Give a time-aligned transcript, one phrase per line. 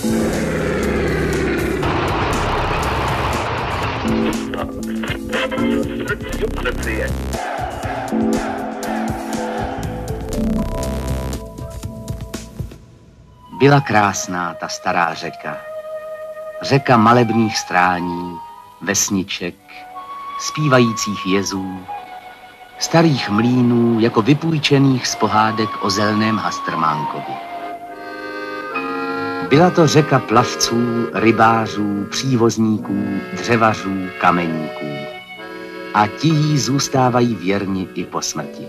[0.00, 0.20] Byla
[13.80, 15.56] krásná ta stará řeka.
[16.62, 18.36] Řeka malebných strání,
[18.80, 19.54] vesniček,
[20.38, 21.80] zpívajících jezů,
[22.78, 27.49] starých mlínů jako vypůjčených z pohádek o zelném Hastrmánkovi.
[29.50, 34.86] Byla to řeka plavců, rybářů, přívozníků, dřevařů, kameníků.
[35.94, 38.68] A ti jí zůstávají věrni i po smrti.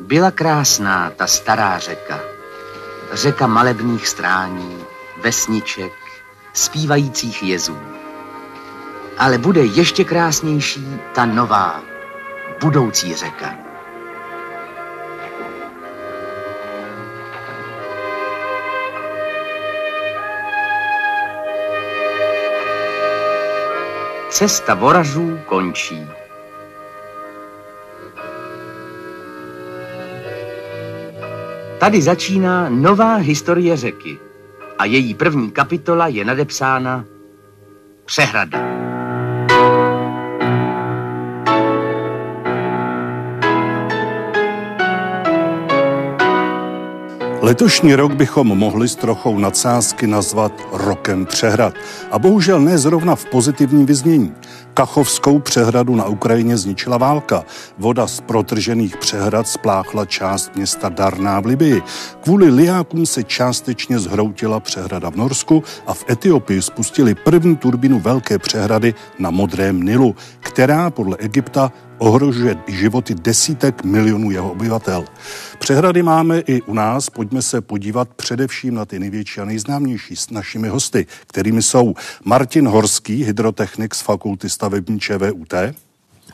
[0.00, 2.20] Byla krásná ta stará řeka,
[3.12, 4.78] řeka malebných strání,
[5.22, 5.92] vesniček,
[6.52, 7.78] zpívajících jezů.
[9.18, 11.82] Ale bude ještě krásnější ta nová,
[12.60, 13.65] budoucí řeka.
[24.36, 26.06] Cesta voražů končí.
[31.78, 34.18] Tady začíná nová historie řeky
[34.78, 37.04] a její první kapitola je nadepsána
[38.04, 38.85] Přehrada.
[47.46, 51.74] Letošní rok bychom mohli s trochou nadsázky nazvat rokem přehrad.
[52.10, 54.34] A bohužel ne zrovna v pozitivním vyznění.
[54.76, 57.44] Kachovskou přehradu na Ukrajině zničila válka.
[57.78, 61.82] Voda z protržených přehrad spláchla část města Darná v Libii.
[62.20, 68.38] Kvůli liákům se částečně zhroutila přehrada v Norsku a v Etiopii spustili první turbinu velké
[68.38, 75.04] přehrady na Modrém Nilu, která podle Egypta ohrožuje životy desítek milionů jeho obyvatel.
[75.58, 80.30] Přehrady máme i u nás, pojďme se podívat především na ty největší a nejznámější s
[80.30, 81.94] našimi hosty, kterými jsou
[82.24, 85.54] Martin Horský, hydrotechnik z fakulty stavební ČVUT.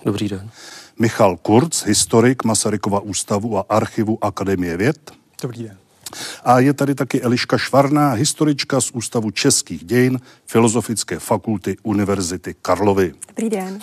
[0.05, 0.51] Dobrý den.
[0.99, 5.13] Michal Kurz, historik Masarykova ústavu a archivu Akademie věd.
[5.43, 5.77] Dobrý den.
[6.45, 13.15] A je tady taky Eliška Švarná, historička z Ústavu českých dějin Filozofické fakulty Univerzity Karlovy.
[13.29, 13.81] Dobrý den.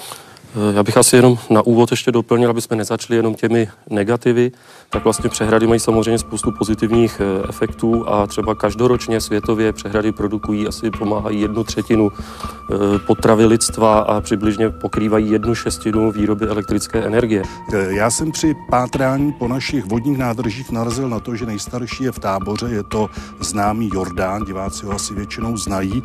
[0.55, 4.51] Eh, já bych asi jenom na úvod ještě doplnil, aby jsme nezačali jenom těmi negativy,
[4.89, 10.67] tak vlastně přehrady mají samozřejmě spoustu pozitivních eh, efektů a třeba každoročně světově přehrady produkují
[10.67, 12.75] asi pomáhají jednu třetinu eh,
[13.07, 17.43] potravy lidstva a přibližně pokrývají jednu šestinu výroby elektrické energie.
[17.89, 22.19] Já jsem při pátrání po našich vodních nádržích narazil na to, že nejstarší je v
[22.19, 26.03] táboře, je to známý Jordán, diváci ho asi většinou znají.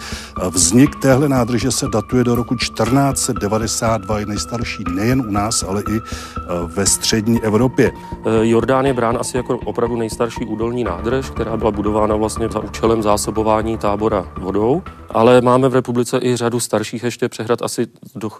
[0.50, 6.00] Vznik téhle nádrže se datuje do roku 1492, je nejstarší nejen u nás, ale i
[6.66, 7.92] ve střední Evropě.
[8.42, 12.60] Jordán Jordán je brán asi jako opravdu nejstarší údolní nádrž, která byla budována vlastně za
[12.60, 14.82] účelem zásobování tábora vodou.
[15.14, 17.62] Ale máme v republice i řadu starších ještě přehrad.
[17.62, 17.86] Asi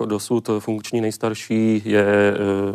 [0.07, 2.35] dosud funkční nejstarší je e,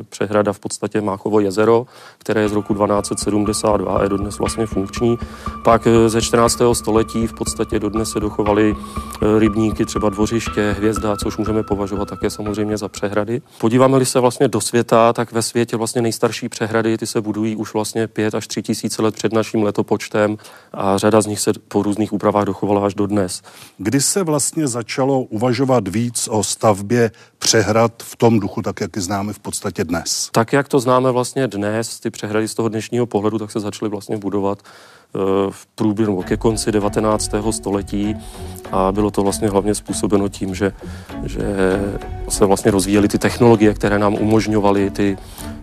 [0.09, 1.85] přehrada v podstatě Máchovo jezero,
[2.17, 5.17] které je z roku 1272 a je dodnes vlastně funkční.
[5.63, 6.61] Pak e, ze 14.
[6.73, 12.29] století v podstatě dodnes se dochovaly e, rybníky, třeba dvořiště, hvězda, což můžeme považovat také
[12.29, 13.41] samozřejmě za přehrady.
[13.57, 17.73] Podíváme-li se vlastně do světa, tak ve světě vlastně nejstarší přehrady ty se budují už
[17.73, 20.37] vlastně 5 až 3 tisíce let před naším letopočtem
[20.73, 23.41] a řada z nich se po různých úpravách dochovala až do dnes.
[23.89, 29.01] Kdy se vlastně začalo uvažovat víc o stavbě přehrad v tom duchu, tak jak ji
[29.01, 30.29] známe v podstatě dnes?
[30.31, 33.89] Tak, jak to známe vlastně dnes, ty přehrady z toho dnešního pohledu, tak se začaly
[33.89, 34.63] vlastně budovat
[35.49, 37.31] v průběhu ke konci 19.
[37.51, 38.15] století
[38.71, 40.73] a bylo to vlastně hlavně způsobeno tím, že,
[41.23, 41.43] že
[42.29, 45.17] se vlastně rozvíjely ty technologie, které nám umožňovaly ty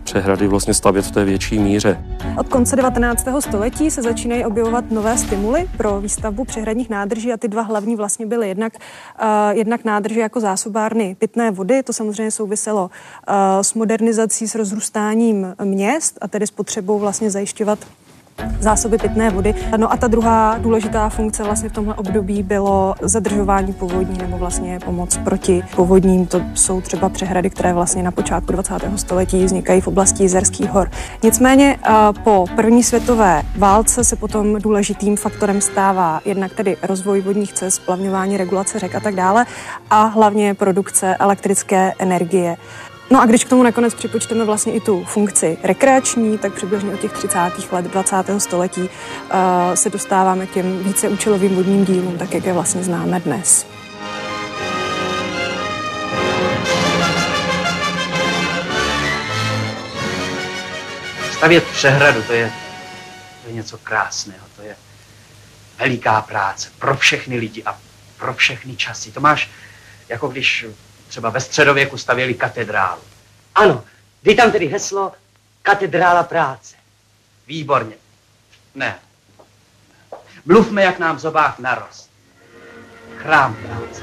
[0.04, 2.04] přehrady vlastně stavět v té větší míře.
[2.38, 3.26] Od konce 19.
[3.40, 8.26] století se začínají objevovat nové stimuly pro výstavbu přehradních nádrží a ty dva hlavní vlastně
[8.26, 8.72] byly jednak,
[9.22, 9.28] uh,
[9.58, 16.18] jednak nádrže jako zásobárny pitné vody, to samozřejmě souviselo uh, s modernizací, s rozrůstáním měst
[16.20, 17.78] a tedy s potřebou vlastně zajišťovat
[18.60, 19.54] zásoby pitné vody.
[19.76, 24.78] No a ta druhá důležitá funkce vlastně v tomhle období bylo zadržování povodní nebo vlastně
[24.84, 26.26] pomoc proti povodním.
[26.26, 28.74] To jsou třeba přehrady, které vlastně na počátku 20.
[28.96, 30.90] století vznikají v oblasti Jizerských hor.
[31.22, 31.78] Nicméně
[32.24, 38.36] po první světové válce se potom důležitým faktorem stává jednak tedy rozvoj vodních cest, splavňování,
[38.36, 39.46] regulace řek a tak dále
[39.90, 42.56] a hlavně produkce elektrické energie.
[43.10, 47.00] No a když k tomu nakonec připočteme vlastně i tu funkci rekreační, tak přibližně od
[47.00, 47.38] těch 30.
[47.72, 48.16] let 20.
[48.38, 48.88] století uh,
[49.74, 53.66] se dostáváme k těm víceúčelovým vodním dílům, tak jak je vlastně známe dnes.
[61.32, 62.52] Stavět přehradu, to je
[63.42, 64.76] to je něco krásného, to je
[65.78, 67.78] veliká práce pro všechny lidi a
[68.18, 69.12] pro všechny časy.
[69.12, 69.50] To máš,
[70.08, 70.66] jako když
[71.08, 73.02] třeba ve středověku stavěli katedrálu.
[73.54, 73.84] Ano,
[74.22, 75.12] vy tam tedy heslo
[75.62, 76.76] katedrála práce.
[77.46, 77.94] Výborně.
[78.74, 78.98] Ne.
[80.44, 82.10] Mluvme, jak nám v zobách narost.
[83.16, 84.02] Chrám práce.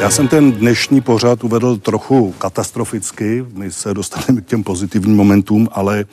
[0.00, 5.68] Já jsem ten dnešní pořad uvedl trochu katastroficky, my se dostaneme k těm pozitivním momentům,
[5.72, 6.04] ale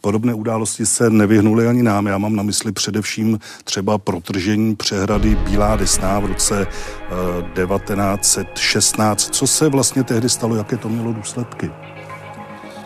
[0.00, 2.06] podobné události se nevyhnuly ani nám.
[2.06, 6.66] Já mám na mysli především třeba protržení přehrady Bílá Desná v roce
[7.66, 9.28] 1916.
[9.28, 11.70] Eh, Co se vlastně tehdy stalo, jaké to mělo důsledky?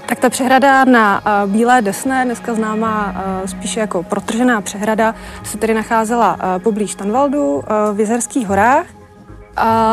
[0.07, 5.15] Tak ta přehrada na uh, Bílé Desné, dneska známá uh, spíše jako protržená přehrada,
[5.45, 7.63] se tedy nacházela poblíž Tanvaldu
[7.93, 8.98] v Jezerských horách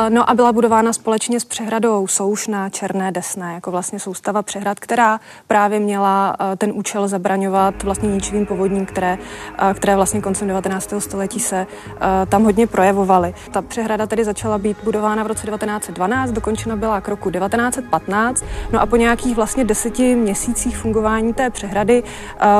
[0.09, 4.79] No a byla budována společně s přehradou Souš na Černé Desné, jako vlastně soustava přehrad,
[4.79, 9.17] která právě měla eh, ten účel zabraňovat vlastně ničivým povodním, které,
[9.57, 11.01] eh, které vlastně koncem 19.
[11.01, 13.33] století se eh, tam hodně projevovaly.
[13.51, 18.81] Ta přehrada tedy začala být budována v roce 1912, dokončena byla k roku 1915, no
[18.81, 22.03] a po nějakých vlastně deseti měsících fungování té přehrady,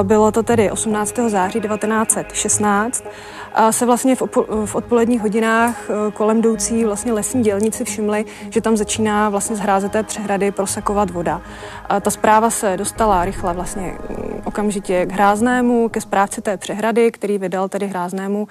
[0.03, 1.15] bylo to tedy 18.
[1.27, 3.03] září 1916,
[3.71, 4.21] se vlastně v,
[4.65, 5.75] v odpoledních hodinách
[6.13, 11.09] kolem jdoucí vlastně lesní dělníci všimli, že tam začíná vlastně z hráze té přehrady prosakovat
[11.09, 11.41] voda.
[11.89, 17.11] A ta zpráva se dostala rychle vlastně mm, okamžitě k hráznému, ke správci té přehrady,
[17.11, 18.47] který vydal tedy hráznému uh,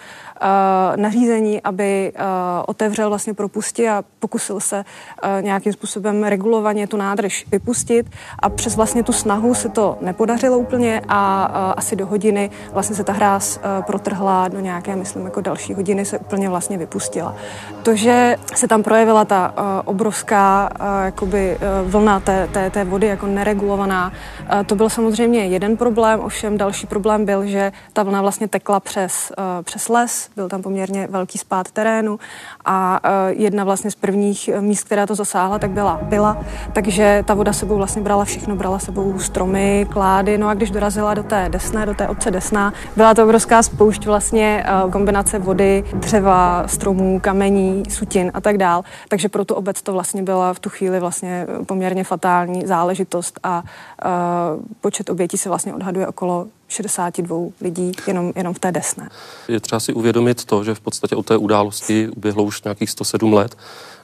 [0.96, 2.22] nařízení, aby uh,
[2.66, 8.06] otevřel vlastně propusti a pokusil se uh, nějakým způsobem regulovaně tu nádrž vypustit
[8.38, 12.96] a přes vlastně tu snahu se to nepodařilo úplně a uh, asi do hodiny vlastně
[12.96, 17.34] se ta hráz uh, protrhla do nějaké, myslím, jako další hodiny se úplně vlastně vypustila.
[17.82, 18.23] To, že
[18.54, 23.26] se tam projevila ta uh, obrovská uh, jakoby, uh, vlna té, té, té vody jako
[23.26, 28.48] neregulovaná, uh, to byl samozřejmě jeden problém, ovšem další problém byl, že ta vlna vlastně
[28.48, 32.18] tekla přes, uh, přes les, byl tam poměrně velký spád terénu
[32.64, 37.34] a uh, jedna vlastně z prvních míst, která to zasáhla, tak byla byla, takže ta
[37.34, 41.48] voda sebou vlastně brala všechno, brala sebou stromy, klády, no a když dorazila do té
[41.48, 47.20] Desné, do té obce Desná, byla to obrovská spoušť vlastně uh, kombinace vody, dřeva, stromů,
[47.20, 47.82] kamení,
[48.14, 48.84] sutin a tak dál.
[49.08, 53.62] Takže pro tu obec to vlastně byla v tu chvíli vlastně poměrně fatální záležitost a
[53.62, 59.08] uh, počet obětí se vlastně odhaduje okolo 62 lidí jenom, jenom v té desné.
[59.48, 63.32] Je třeba si uvědomit to, že v podstatě od té události uběhlo už nějakých 107
[63.32, 63.56] let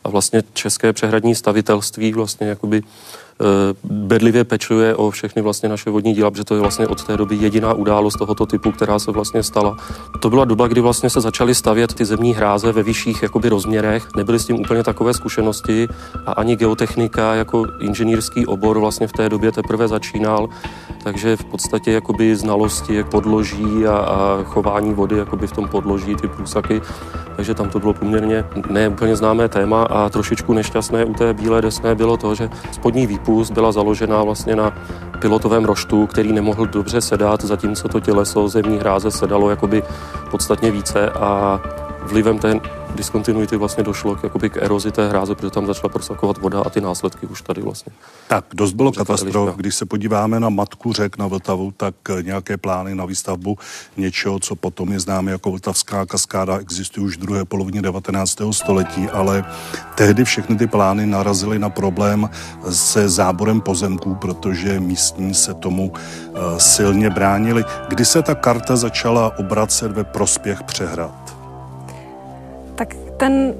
[0.04, 2.82] a vlastně české přehradní stavitelství vlastně jakoby
[3.40, 7.16] Eh, bedlivě pečuje o všechny vlastně naše vodní díla, protože to je vlastně od té
[7.16, 9.76] doby jediná událost tohoto typu, která se vlastně stala.
[10.20, 14.08] To byla doba, kdy vlastně se začaly stavět ty zemní hráze ve vyšších jakoby rozměrech.
[14.16, 15.88] Nebyly s tím úplně takové zkušenosti
[16.26, 20.48] a ani geotechnika jako inženýrský obor vlastně v té době teprve začínal,
[21.04, 26.14] takže v podstatě jakoby znalosti jak podloží a, a chování vody jakoby v tom podloží,
[26.14, 26.80] ty průsaky,
[27.40, 31.94] takže tam to bylo poměrně neúplně známé téma a trošičku nešťastné u té Bílé desné
[31.94, 34.72] bylo to, že spodní výpust byla založena vlastně na
[35.18, 39.82] pilotovém roštu, který nemohl dobře sedat, zatímco to těleso zemní hráze sedalo jakoby
[40.30, 41.60] podstatně více a
[42.02, 42.60] vlivem té
[42.94, 46.70] diskontinuity vlastně došlo k, jakoby k erozi té hráze, protože tam začala prosakovat voda a
[46.70, 47.92] ty následky už tady vlastně.
[48.28, 49.56] Tak, dost bylo katastrof.
[49.56, 53.58] Když se podíváme na matku řek na Vltavu, tak eh, nějaké plány na výstavbu
[53.96, 58.38] něčeho, co potom je známe jako Vltavská kaskáda, existují už v druhé polovině 19.
[58.50, 59.44] století, ale
[59.94, 62.30] tehdy všechny ty plány narazily na problém
[62.70, 67.64] se záborem pozemků, protože místní se tomu uh, silně bránili.
[67.88, 71.29] Kdy se ta karta začala obracet ve prospěch přehrad?
[72.80, 73.54] Tak ten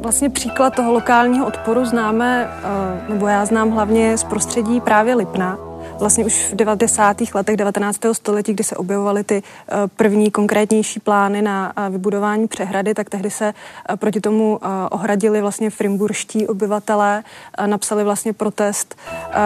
[0.00, 5.58] vlastně příklad toho lokálního odporu známe, eh, nebo já znám hlavně z prostředí právě Lipna,
[6.00, 7.16] vlastně už v 90.
[7.34, 8.00] letech 19.
[8.12, 13.30] století, kdy se objevovaly ty eh, první konkrétnější plány na eh, vybudování přehrady, tak tehdy
[13.30, 13.54] se
[13.88, 17.22] eh, proti tomu ohradili vlastně frimburští obyvatelé,
[17.66, 18.96] napsali vlastně protest,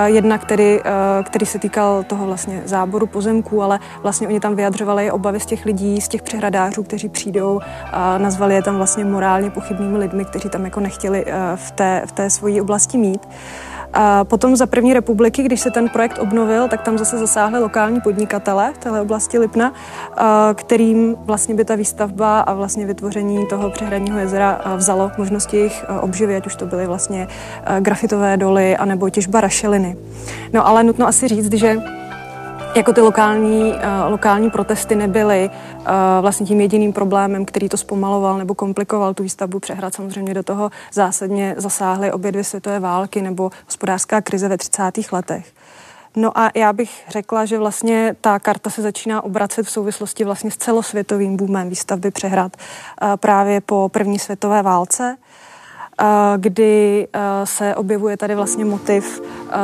[0.05, 0.79] jedna, který,
[1.23, 5.65] který se týkal toho vlastně záboru pozemků, ale vlastně oni tam vyjadřovali obavy z těch
[5.67, 7.61] lidí, z těch přehradářů, kteří přijdou,
[8.19, 11.25] nazvali je tam vlastně morálně pochybnými lidmi, kteří tam jako nechtěli
[11.57, 13.27] v té, v té svojí oblasti mít.
[13.93, 18.01] A potom za první republiky, když se ten projekt obnovil, tak tam zase zasáhly lokální
[18.01, 19.73] podnikatele v téhle oblasti Lipna,
[20.55, 26.37] kterým vlastně by ta výstavba a vlastně vytvoření toho přehradního jezera vzalo možnosti jejich obživy,
[26.37, 27.29] ať už to byly vlastně
[27.81, 29.97] grafitové doly anebo těžba rašeliny.
[30.53, 31.77] No ale nutno asi říct, že
[32.75, 35.87] jako ty lokální, uh, lokální protesty nebyly uh,
[36.21, 39.95] vlastně tím jediným problémem, který to zpomaloval nebo komplikoval tu výstavbu přehrad.
[39.95, 44.83] Samozřejmě do toho zásadně zasáhly obě dvě světové války nebo hospodářská krize ve 30.
[45.13, 45.53] letech.
[46.17, 50.51] No a já bych řekla, že vlastně ta karta se začíná obracet v souvislosti vlastně
[50.51, 52.57] s celosvětovým boomem výstavby přehrad
[53.17, 55.17] právě po první světové válce
[56.37, 57.09] kdy
[57.45, 59.23] se objevuje tady vlastně motiv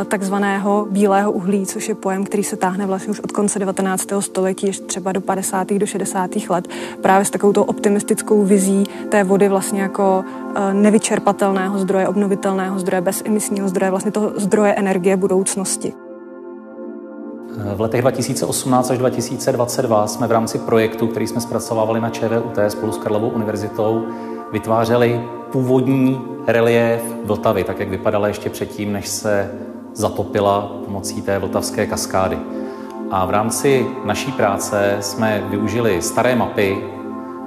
[0.08, 4.06] takzvaného bílého uhlí, což je pojem, který se táhne vlastně už od konce 19.
[4.20, 5.72] století, až třeba do 50.
[5.72, 6.30] do 60.
[6.48, 6.68] let,
[7.00, 10.24] právě s takovou optimistickou vizí té vody vlastně jako
[10.72, 15.92] nevyčerpatelného zdroje, obnovitelného zdroje, bezemisního zdroje, vlastně toho zdroje energie budoucnosti.
[17.74, 22.92] V letech 2018 až 2022 jsme v rámci projektu, který jsme zpracovávali na ČVUT spolu
[22.92, 24.04] s Karlovou univerzitou,
[24.52, 25.20] vytvářeli
[25.52, 29.54] původní relief Vltavy, tak jak vypadala ještě předtím, než se
[29.94, 32.38] zatopila pomocí té vltavské kaskády.
[33.10, 36.84] A v rámci naší práce jsme využili staré mapy,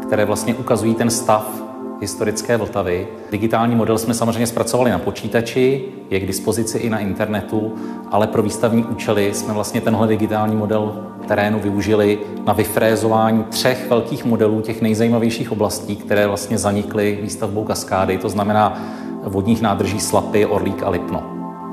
[0.08, 1.61] které vlastně ukazují ten stav
[2.02, 3.08] historické Vltavy.
[3.32, 7.76] Digitální model jsme samozřejmě zpracovali na počítači, je k dispozici i na internetu,
[8.12, 14.26] ale pro výstavní účely jsme vlastně tenhle digitální model terénu využili na vyfrézování třech velkých
[14.26, 18.82] modelů těch nejzajímavějších oblastí, které vlastně zanikly výstavbou kaskády, to znamená
[19.24, 21.24] vodních nádrží Slapy, Orlík a Lipno.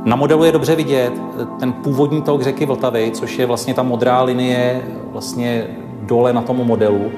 [0.05, 1.13] Na modelu je dobře vidět
[1.61, 4.83] ten původní tok řeky Vltavy, což je vlastně ta modrá linie
[5.13, 5.67] vlastně
[6.03, 7.11] dole na tom modelu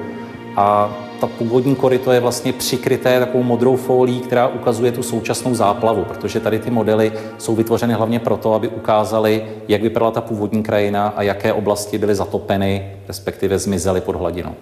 [0.55, 0.89] a
[1.21, 6.39] ta původní koryto je vlastně přikryté takovou modrou folií, která ukazuje tu současnou záplavu, protože
[6.39, 11.21] tady ty modely jsou vytvořeny hlavně proto, aby ukázali, jak vypadala ta původní krajina a
[11.21, 14.55] jaké oblasti byly zatopeny, respektive zmizely pod hladinou.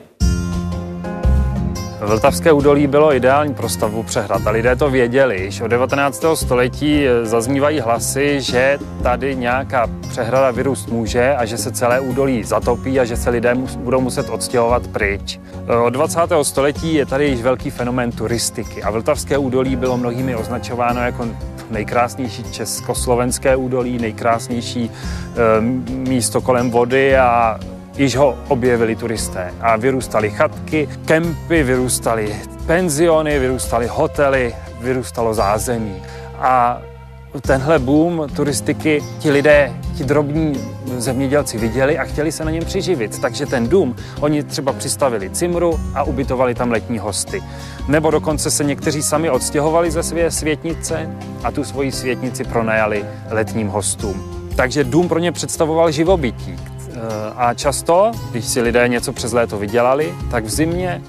[2.01, 5.43] Vltavské údolí bylo ideální pro stavbu přehrad a lidé to věděli.
[5.43, 6.25] Již od 19.
[6.33, 12.99] století zaznívají hlasy, že tady nějaká přehrada vyrůst může a že se celé údolí zatopí
[12.99, 15.39] a že se lidé budou muset odstěhovat pryč.
[15.85, 16.19] Od 20.
[16.41, 21.27] století je tady již velký fenomén turistiky a Vltavské údolí bylo mnohými označováno jako
[21.71, 27.59] nejkrásnější československé údolí, nejkrásnější e, místo kolem vody a
[27.99, 35.95] již ho objevili turisté a vyrůstaly chatky, kempy, vyrůstaly penziony, vyrůstaly hotely, vyrůstalo zázemí.
[36.37, 36.81] A
[37.41, 40.53] tenhle boom turistiky ti lidé, ti drobní
[40.97, 43.19] zemědělci viděli a chtěli se na něm přiživit.
[43.19, 47.43] Takže ten dům, oni třeba přistavili cimru a ubytovali tam letní hosty.
[47.87, 51.09] Nebo dokonce se někteří sami odstěhovali ze své světnice
[51.43, 54.49] a tu svoji světnici pronajali letním hostům.
[54.55, 56.55] Takže dům pro ně představoval živobytí,
[57.35, 61.01] a často, když si lidé něco přes léto vydělali, tak v zimě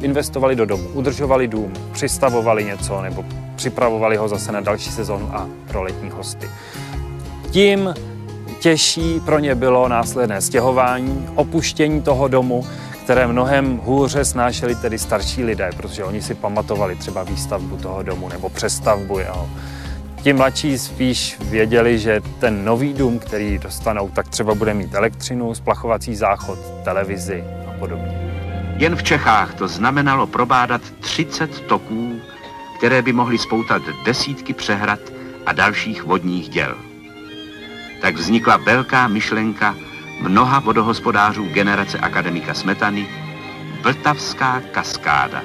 [0.00, 3.24] investovali do domu, udržovali dům, přistavovali něco nebo
[3.56, 6.50] připravovali ho zase na další sezonu a pro letní hosty.
[7.50, 7.94] Tím
[8.60, 12.66] těžší pro ně bylo následné stěhování, opuštění toho domu,
[13.04, 18.28] které mnohem hůře snášeli tedy starší lidé, protože oni si pamatovali třeba výstavbu toho domu
[18.28, 19.48] nebo přestavbu jeho.
[20.24, 25.54] Ti mladší spíš věděli, že ten nový dům, který dostanou, tak třeba bude mít elektřinu,
[25.54, 28.32] splachovací záchod, televizi a podobně.
[28.76, 32.20] Jen v Čechách to znamenalo probádat 30 toků,
[32.78, 35.00] které by mohly spoutat desítky přehrad
[35.46, 36.76] a dalších vodních děl.
[38.00, 39.76] Tak vznikla velká myšlenka
[40.20, 43.06] mnoha vodohospodářů generace akademika Smetany,
[43.82, 45.42] Vltavská kaskáda.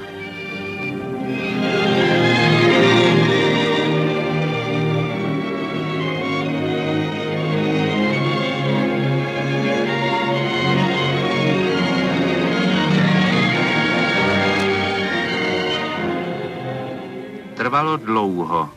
[17.89, 18.69] Trvalo dlouho,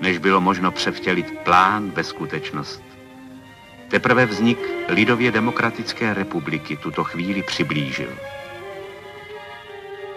[0.00, 2.82] než bylo možno převtělit plán ve skutečnost.
[3.88, 8.10] Teprve vznik Lidově demokratické republiky tuto chvíli přiblížil.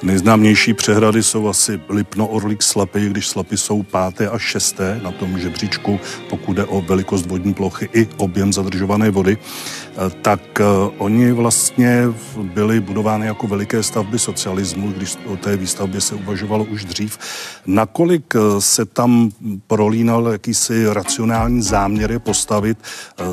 [0.03, 5.39] Nejznámější přehrady jsou asi Lipno, Orlik, Slapy, když Slapy jsou páté a šesté na tom
[5.39, 5.99] žebříčku,
[6.29, 10.63] pokud jde o velikost vodní plochy i objem zadržované vody, eh, tak eh,
[10.97, 12.03] oni vlastně
[12.41, 17.17] byly budovány jako veliké stavby socialismu, když o té výstavbě se uvažovalo už dřív.
[17.65, 19.31] Nakolik eh, se tam
[19.67, 22.77] prolínal jakýsi racionální záměr je postavit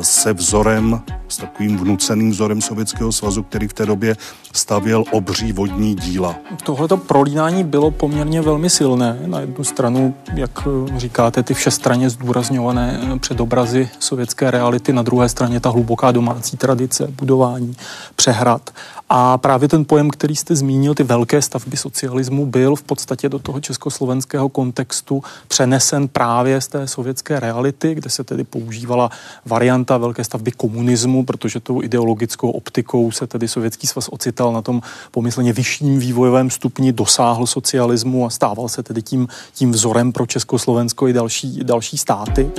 [0.03, 4.17] se vzorem, s takovým vnuceným vzorem Sovětského svazu, který v té době
[4.53, 9.19] stavěl obří vodní díla tohleto prolínání bylo poměrně velmi silné.
[9.27, 10.51] Na jednu stranu, jak
[10.97, 17.77] říkáte, ty všestraně zdůrazňované předobrazy sovětské reality, na druhé straně ta hluboká domácí tradice, budování
[18.17, 18.71] přehrad
[19.15, 23.39] a právě ten pojem, který jste zmínil, ty velké stavby socialismu, byl v podstatě do
[23.39, 29.11] toho československého kontextu přenesen právě z té sovětské reality, kde se tedy používala
[29.47, 34.83] varianta velké stavby komunismu, protože tou ideologickou optikou se tedy Sovětský svaz ocital na tom
[35.11, 41.09] pomyslně vyšším vývojovém stupni, dosáhl socialismu a stával se tedy tím, tím vzorem pro Československo
[41.09, 42.51] i další, další státy.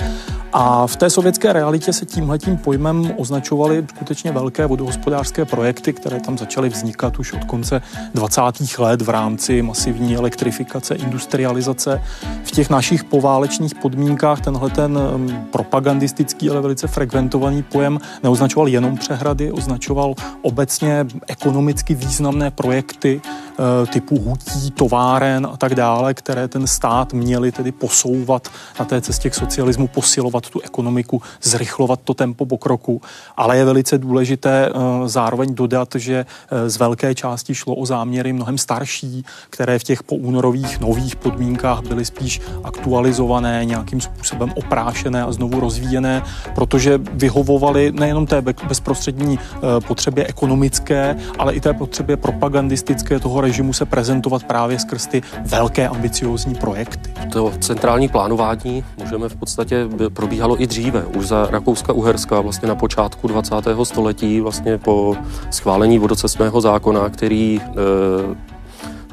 [0.54, 6.38] A v té sovětské realitě se tímhletím pojmem označovaly skutečně velké vodohospodářské projekty, které tam
[6.38, 7.82] začaly vznikat už od konce
[8.14, 8.42] 20.
[8.78, 12.02] let v rámci masivní elektrifikace, industrializace.
[12.44, 18.98] V těch našich poválečných podmínkách tenhle ten um, propagandistický, ale velice frekventovaný pojem neoznačoval jenom
[18.98, 26.68] přehrady, označoval obecně ekonomicky významné projekty uh, typu hutí, továren a tak dále, které ten
[26.68, 32.46] stát měli tedy posouvat na té cestě k socialismu, posilovat tu ekonomiku, zrychlovat to tempo
[32.46, 33.02] pokroku.
[33.38, 38.34] Ale je velice důležité uh, zároveň dodat, že Eh, z velké části šlo o záměry
[38.34, 45.32] mnohem starší, které v těch poúnorových nových podmínkách byly spíš aktualizované, nějakým způsobem oprášené a
[45.32, 46.24] znovu rozvíjené,
[46.56, 53.63] protože vyhovovaly nejenom té bezprostřední eh, potřebě ekonomické, ale i té potřebě propagandistické toho režimu
[53.72, 57.14] se prezentovat právě skrz ty velké ambiciozní projekty.
[57.34, 63.28] To centrální plánování můžeme v podstatě probíhalo i dříve, už za Rakouska-Uherska, vlastně na počátku
[63.28, 63.56] 20.
[63.84, 65.16] století, vlastně po
[65.52, 68.54] schválení vodocestného zákona, který e,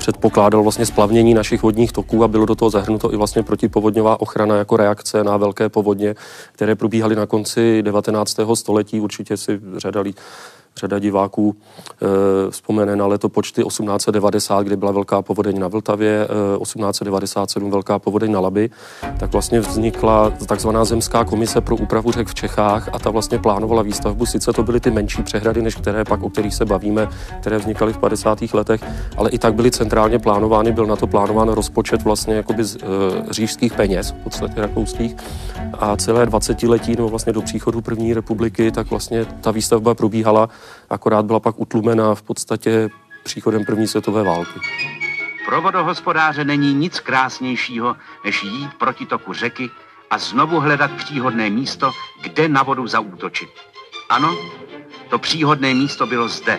[0.01, 4.57] předpokládal vlastně splavnění našich vodních toků a bylo do toho zahrnuto i vlastně protipovodňová ochrana
[4.57, 6.15] jako reakce na velké povodně,
[6.53, 8.37] které probíhaly na konci 19.
[8.55, 9.01] století.
[9.01, 10.03] Určitě si řada
[10.77, 16.25] řada diváků e, vzpomene na letopočty 1890, kdy byla velká povodeň na Vltavě,
[16.55, 18.71] e, 1897 velká povodeň na Laby,
[19.19, 23.83] tak vlastně vznikla takzvaná zemská komise pro úpravu řek v Čechách a ta vlastně plánovala
[23.83, 24.27] výstavbu.
[24.27, 27.09] Sice to byly ty menší přehrady, než které pak, o kterých se bavíme,
[27.41, 28.39] které vznikaly v 50.
[28.55, 28.85] letech,
[29.17, 32.79] ale i tak byly centrálně plánovány, byl na to plánován rozpočet vlastně jakoby z e,
[33.31, 35.17] řížských peněz, v podstatě rakouských.
[35.73, 40.49] A celé 20 letí, nebo vlastně do příchodu první republiky, tak vlastně ta výstavba probíhala
[40.91, 42.89] akorát byla pak utlumena v podstatě
[43.23, 44.61] příchodem první světové války.
[45.47, 49.71] Pro vodohospodáře není nic krásnějšího, než jít proti toku řeky
[50.11, 51.91] a znovu hledat příhodné místo,
[52.23, 53.51] kde na vodu zaútočit.
[54.11, 54.37] Ano,
[55.09, 56.59] to příhodné místo bylo zde.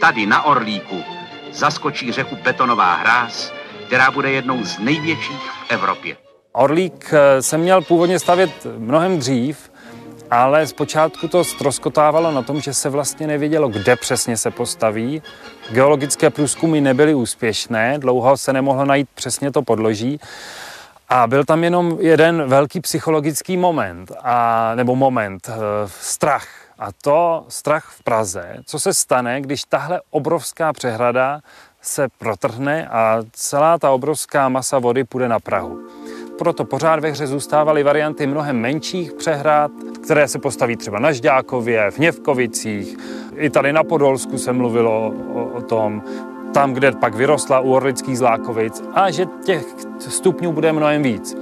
[0.00, 1.04] Tady na Orlíku
[1.52, 3.52] zaskočí řeku betonová hráz,
[3.86, 6.16] která bude jednou z největších v Evropě.
[6.52, 9.70] Orlík eh, se měl původně stavět mnohem dřív,
[10.30, 15.22] ale zpočátku to stroskotávalo na tom, že se vlastně nevědělo, kde přesně se postaví.
[15.70, 20.20] Geologické průzkumy nebyly úspěšné, dlouho se nemohlo najít přesně to podloží.
[21.08, 25.52] A byl tam jenom jeden velký psychologický moment, a, nebo moment, e,
[25.88, 26.46] strach.
[26.78, 28.56] A to strach v Praze.
[28.64, 31.40] Co se stane, když tahle obrovská přehrada
[31.82, 35.80] se protrhne a celá ta obrovská masa vody půjde na Prahu.
[36.38, 39.70] Proto pořád ve hře zůstávaly varianty mnohem menších přehrad,
[40.02, 42.96] které se postaví třeba na Žďákově, v Něvkovicích.
[43.36, 46.02] I tady na Podolsku se mluvilo o, o tom,
[46.54, 49.64] tam, kde pak vyrostla u Orlických zlákovic a že těch
[49.98, 51.36] stupňů bude mnohem víc.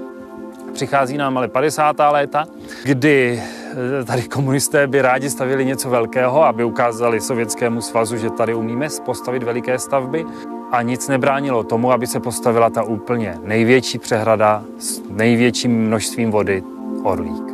[0.73, 1.97] Přichází nám ale 50.
[2.11, 2.47] léta,
[2.85, 3.43] kdy
[4.05, 9.43] tady komunisté by rádi stavili něco velkého, aby ukázali Sovětskému svazu, že tady umíme postavit
[9.43, 10.25] veliké stavby
[10.73, 16.63] a nic nebránilo tomu, aby se postavila ta úplně největší přehrada s největším množstvím vody
[17.03, 17.45] Orlík.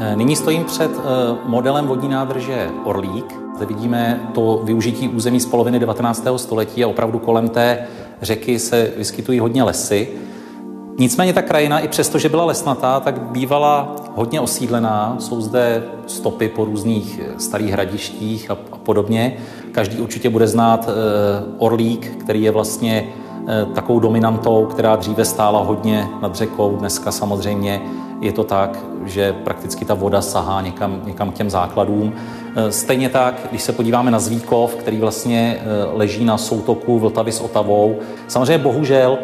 [0.00, 1.02] Eh, nyní stojím před eh,
[1.44, 3.34] modelem vodní nádrže Orlík.
[3.56, 6.26] Zde vidíme to využití území z poloviny 19.
[6.36, 7.86] století a opravdu kolem té
[8.22, 10.08] řeky se vyskytují hodně lesy.
[10.98, 15.16] Nicméně ta krajina, i přesto, že byla lesnatá, tak bývala hodně osídlená.
[15.18, 19.36] Jsou zde stopy po různých eh, starých hradištích a podobně.
[19.72, 20.88] Každý určitě bude znát
[21.58, 23.08] Orlík, který je vlastně
[23.74, 26.76] takovou dominantou, která dříve stála hodně nad řekou.
[26.76, 27.82] Dneska samozřejmě
[28.20, 32.12] je to tak, že prakticky ta voda sahá někam, někam k těm základům.
[32.70, 35.60] Stejně tak, když se podíváme na Zvíkov, který vlastně
[35.92, 37.96] leží na soutoku Vltavy s Otavou.
[38.28, 39.18] Samozřejmě bohužel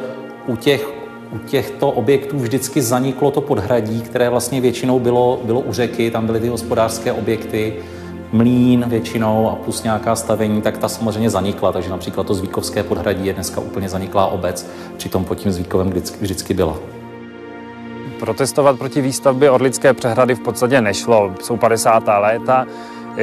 [0.46, 0.99] u těch
[1.32, 6.26] u těchto objektů vždycky zaniklo to podhradí, které vlastně většinou bylo, bylo u řeky, tam
[6.26, 7.76] byly ty hospodářské objekty,
[8.32, 11.72] mlín většinou a plus nějaká stavení, tak ta samozřejmě zanikla.
[11.72, 14.66] Takže například to Zvíkovské podhradí je dneska úplně zaniklá obec,
[14.96, 16.78] přitom pod tím Zvíkovem vždycky, vždycky byla.
[18.20, 21.32] Protestovat proti výstavbě Orlické přehrady v podstatě nešlo.
[21.40, 22.04] Jsou 50.
[22.20, 22.66] léta,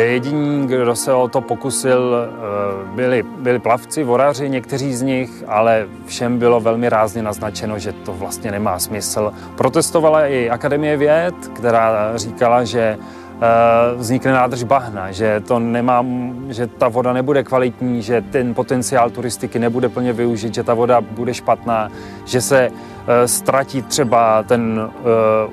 [0.05, 5.87] Jediní, kdo se o to pokusil, eh, byli, byli plavci, voraři, někteří z nich, ale
[6.05, 9.33] všem bylo velmi rázně naznačeno, že to vlastně nemá smysl.
[9.55, 12.97] Protestovala i Akademie věd, která říkala, že
[13.95, 16.05] vznikne nádrž bahna, že, to nemá,
[16.49, 21.01] že ta voda nebude kvalitní, že ten potenciál turistiky nebude plně využit, že ta voda
[21.01, 21.91] bude špatná,
[22.25, 25.03] že se eh, ztratí třeba ten eh,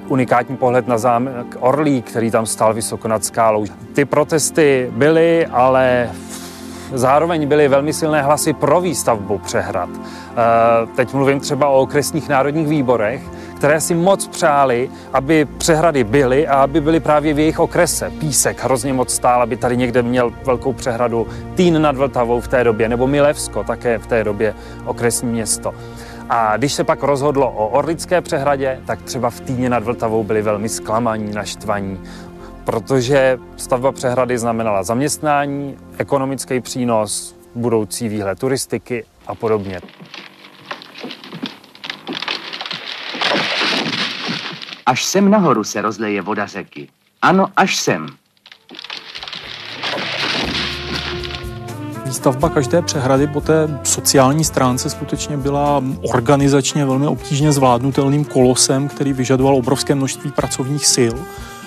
[0.08, 3.64] unikátní pohled na zámek Orlí, který tam stál vysoko nad skálou.
[3.92, 6.10] Ty protesty byly, ale
[6.92, 9.88] zároveň byly velmi silné hlasy pro výstavbu přehrad.
[10.96, 13.22] Teď mluvím třeba o okresních národních výborech,
[13.64, 18.12] které si moc přáli, aby přehrady byly a aby byly právě v jejich okrese.
[18.20, 22.64] Písek hrozně moc stál, aby tady někde měl velkou přehradu Týn nad Vltavou v té
[22.64, 25.74] době, nebo Milevsko, také v té době okresní město.
[26.28, 30.42] A když se pak rozhodlo o Orlické přehradě, tak třeba v Týně nad Vltavou byli
[30.42, 32.00] velmi zklamaní, naštvaní,
[32.64, 39.80] protože stavba přehrady znamenala zaměstnání, ekonomický přínos, budoucí výhled turistiky a podobně.
[44.86, 46.88] Až sem nahoru se rozleje voda řeky.
[47.22, 48.06] Ano, až sem.
[52.04, 59.12] Výstavba každé přehrady po té sociální stránce skutečně byla organizačně velmi obtížně zvládnutelným kolosem, který
[59.12, 61.14] vyžadoval obrovské množství pracovních sil.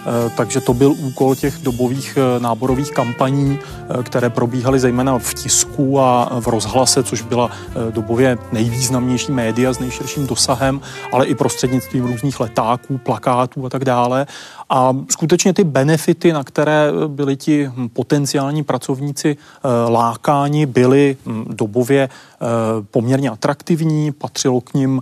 [0.08, 5.34] Eh, takže to byl úkol těch dobových eh, náborových kampaní, eh, které probíhaly zejména v
[5.34, 7.52] tisku a v rozhlase, což byla
[7.92, 14.28] dobově nejvýznamnější média s nejširším dosahem, ale i prostřednictvím různých letáků, plakátů a tak dále.
[14.70, 19.38] A skutečně ty benefity, na které byli ti hm, potenciální pracovníci
[19.90, 22.10] lákáni, byly hm, dobově
[22.92, 25.02] poměrně atraktivní, patřilo k nim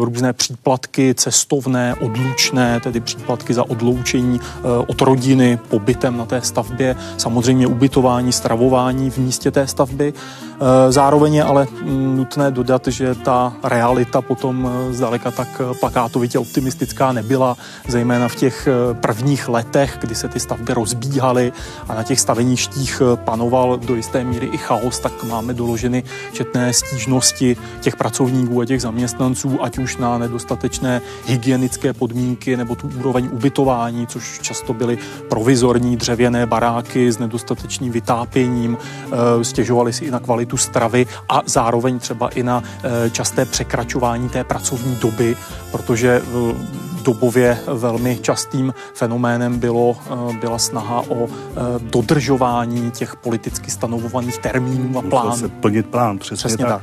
[0.00, 6.96] různé příplatky cestovné, odlučné, tedy příplatky za odloučení Eh, od rodiny, pobytem na té stavbě,
[7.16, 10.14] samozřejmě ubytování, stravování v místě té stavby.
[10.14, 16.38] Eh, zároveň je ale mm, nutné dodat, že ta realita potom eh, zdaleka tak plakátovitě
[16.38, 17.56] optimistická nebyla,
[17.88, 18.68] zejména v těch
[19.00, 21.52] prvních letech, kdy se ty stavby rozbíhaly
[21.88, 27.56] a na těch staveništích panoval do jisté míry i chaos, tak máme doloženy četné stížnosti
[27.80, 34.06] těch pracovníků a těch zaměstnanců, ať už na nedostatečné hygienické podmínky nebo tu úroveň ubytování,
[34.12, 34.98] což často byly
[35.28, 41.98] provizorní dřevěné baráky s nedostatečným vytápěním, eh, stěžovali si i na kvalitu stravy a zároveň
[41.98, 45.36] třeba i na eh, časté překračování té pracovní doby,
[45.70, 46.22] protože
[47.02, 51.28] dobově velmi častým fenoménem bylo, eh, byla snaha o
[51.80, 55.36] dodržování těch politicky stanovovaných termínů a plánů.
[55.36, 56.82] se plnit plán, přesně, přesně tak.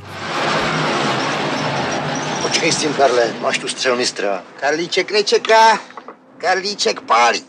[2.42, 4.42] Počkej s tím, Karle, máš tu střelmistra.
[4.60, 5.78] Karlíček nečeká,
[6.40, 7.44] Karlíček pálí.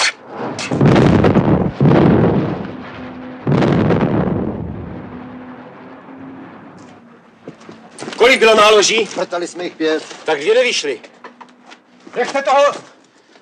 [8.17, 9.03] Kolik bylo náloží?
[9.15, 10.03] Vrtali jsme jich pět.
[10.23, 11.01] Tak dvě nevyšly.
[12.15, 12.73] Nechte toho!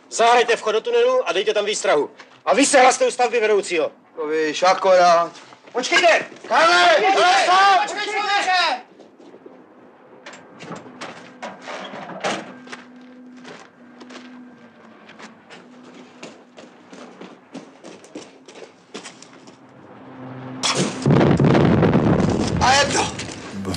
[0.09, 2.09] Zahrajte vchod do tunelu a dejte tam výstrahu.
[2.45, 3.91] A vy se hlaste u stavby vedoucího.
[4.15, 5.31] To víš, akorát.
[5.71, 6.25] Počkejte!
[6.47, 6.95] Karle!
[6.95, 7.51] Počkejte!
[7.81, 8.88] Počkejte!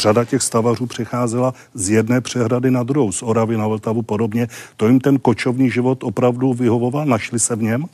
[0.02, 4.48] Řada těch stavařů přecházela z jedné přehrady na druhou, z Oravy na Vltavu podobně.
[4.76, 7.06] To jim ten kočovný život opravdu vyhovoval?
[7.06, 7.84] Našli se v něm?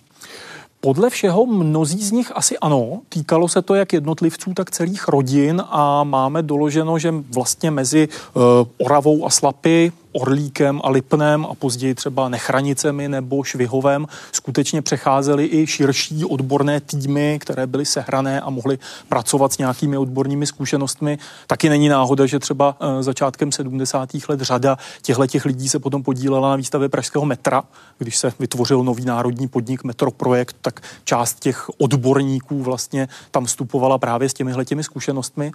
[0.80, 3.00] Podle všeho mnozí z nich asi ano.
[3.08, 8.42] Týkalo se to jak jednotlivců, tak celých rodin a máme doloženo, že vlastně mezi uh,
[8.86, 15.66] Oravou a Slapy Orlíkem a Lipnem a později třeba Nechranicemi nebo Švihovem skutečně přecházely i
[15.66, 21.18] širší odborné týmy, které byly sehrané a mohly pracovat s nějakými odbornými zkušenostmi.
[21.46, 24.08] Taky není náhoda, že třeba eh, začátkem 70.
[24.28, 27.62] let řada těchto těch lidí se potom podílela na výstavě Pražského metra,
[27.98, 34.28] když se vytvořil nový národní podnik Metroprojekt, tak část těch odborníků vlastně tam vstupovala právě
[34.28, 35.52] s těmihle těmi zkušenostmi.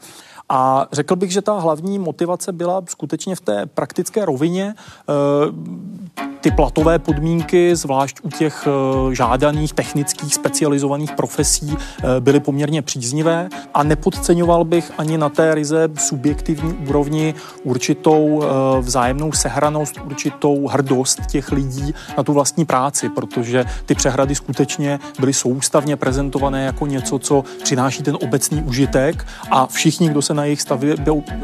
[0.50, 4.43] A řekl bych, že ta hlavní motivace byla skutečně v té praktické rovině.
[4.50, 12.82] Eh, ty platové podmínky, zvlášť u těch eh, žádaných technických specializovaných profesí, eh, byly poměrně
[12.82, 18.44] příznivé a nepodceňoval bych ani na té ryze subjektivní úrovni určitou
[18.82, 25.34] vzájemnou sehranost, určitou hrdost těch lidí na tu vlastní práci, protože ty přehrady skutečně byly
[25.34, 30.62] soustavně prezentované jako něco, co přináší ten obecný užitek a všichni, kdo se na jejich
[30.62, 30.96] stavbě,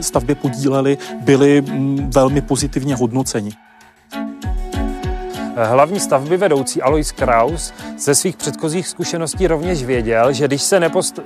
[0.01, 3.51] stavbě podíleli, byli mm, velmi pozitivně hodnoceni.
[5.65, 10.79] Hlavní stavby vedoucí Alois Kraus ze svých předchozích zkušeností rovněž věděl, že když se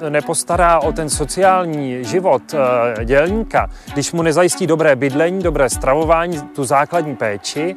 [0.10, 6.63] nepostará o ten sociální život eh, dělníka, když mu nezajistí dobré bydlení, dobré stravování, tu
[6.63, 7.76] základní péči,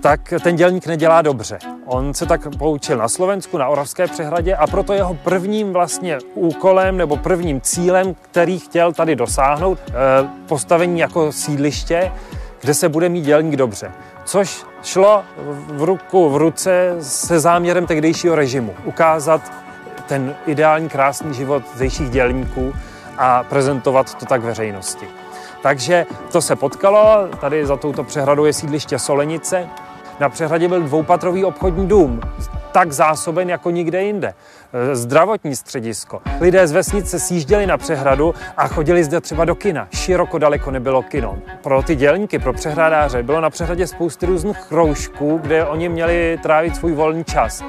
[0.00, 1.58] tak ten dělník nedělá dobře.
[1.86, 6.96] On se tak poučil na Slovensku, na Oravské přehradě a proto jeho prvním vlastně úkolem
[6.96, 9.92] nebo prvním cílem, který chtěl tady dosáhnout, eh,
[10.46, 12.12] postavení jako sídliště,
[12.64, 13.92] kde se bude mít dělník dobře.
[14.24, 15.24] Což šlo
[15.66, 18.74] v ruku v ruce se záměrem tehdejšího režimu.
[18.84, 19.52] Ukázat
[20.06, 22.72] ten ideální krásný život zdejších dělníků
[23.18, 25.06] a prezentovat to tak veřejnosti.
[25.62, 29.68] Takže to se potkalo, tady za touto přehradou je sídliště Solenice,
[30.20, 32.20] na přehradě byl dvoupatrový obchodní dům,
[32.74, 34.34] tak zásoben jako nikde jinde.
[34.72, 36.22] E, zdravotní středisko.
[36.40, 39.88] Lidé z vesnice sjížděli na přehradu a chodili zde třeba do kina.
[39.94, 41.38] Široko daleko nebylo kino.
[41.62, 46.76] Pro ty dělníky, pro přehradáře bylo na přehradě spousty různých kroužků, kde oni měli trávit
[46.76, 47.62] svůj volný čas.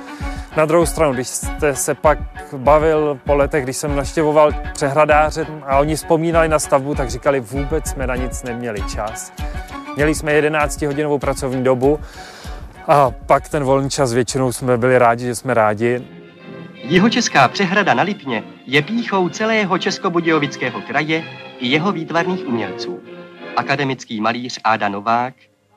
[0.57, 2.17] Na druhou stranu, když jste se pak
[2.57, 7.87] bavil po letech, když jsem naštěvoval přehradáře a oni vzpomínali na stavbu, tak říkali, vůbec
[7.87, 9.31] jsme na nic neměli čas.
[9.95, 11.99] Měli jsme 11-hodinovou pracovní dobu
[12.87, 16.01] a pak ten volný čas většinou jsme byli rádi, že jsme rádi.
[16.73, 21.23] Jihočeská přehrada na Lipně je píchou celého českobudějovického kraje
[21.59, 22.99] i jeho výtvarných umělců.
[23.55, 25.33] Akademický malíř Áda Novák,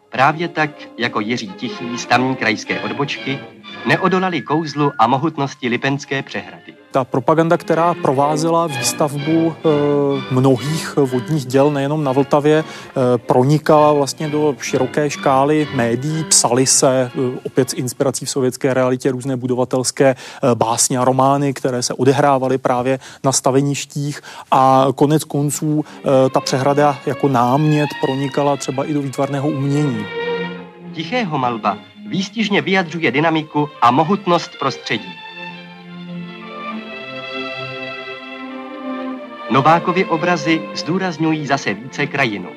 [0.09, 3.38] právě tak jako Jiří Tichý z tamní krajské odbočky,
[3.87, 6.75] neodolali kouzlu a mohutnosti Lipenské přehrady.
[6.91, 12.64] Ta propaganda, která provázela výstavbu e, mnohých vodních děl nejenom na Vltavě, e,
[13.19, 17.11] pronikala vlastně do široké škály médií, psali se e,
[17.47, 20.17] opět s inspirací v sovětské realitě různé budovatelské
[20.55, 25.85] básně a romány, které se odehrávaly právě na staveništích a konec konců
[26.33, 30.07] ta přehrada jako námět pronikala třeba i do výtvarného umění.
[30.93, 35.14] Tichého malba výstižně vyjadřuje dynamiku a mohutnost prostředí.
[39.51, 42.49] Novákovy obrazy zdůrazňují zase více krajinu.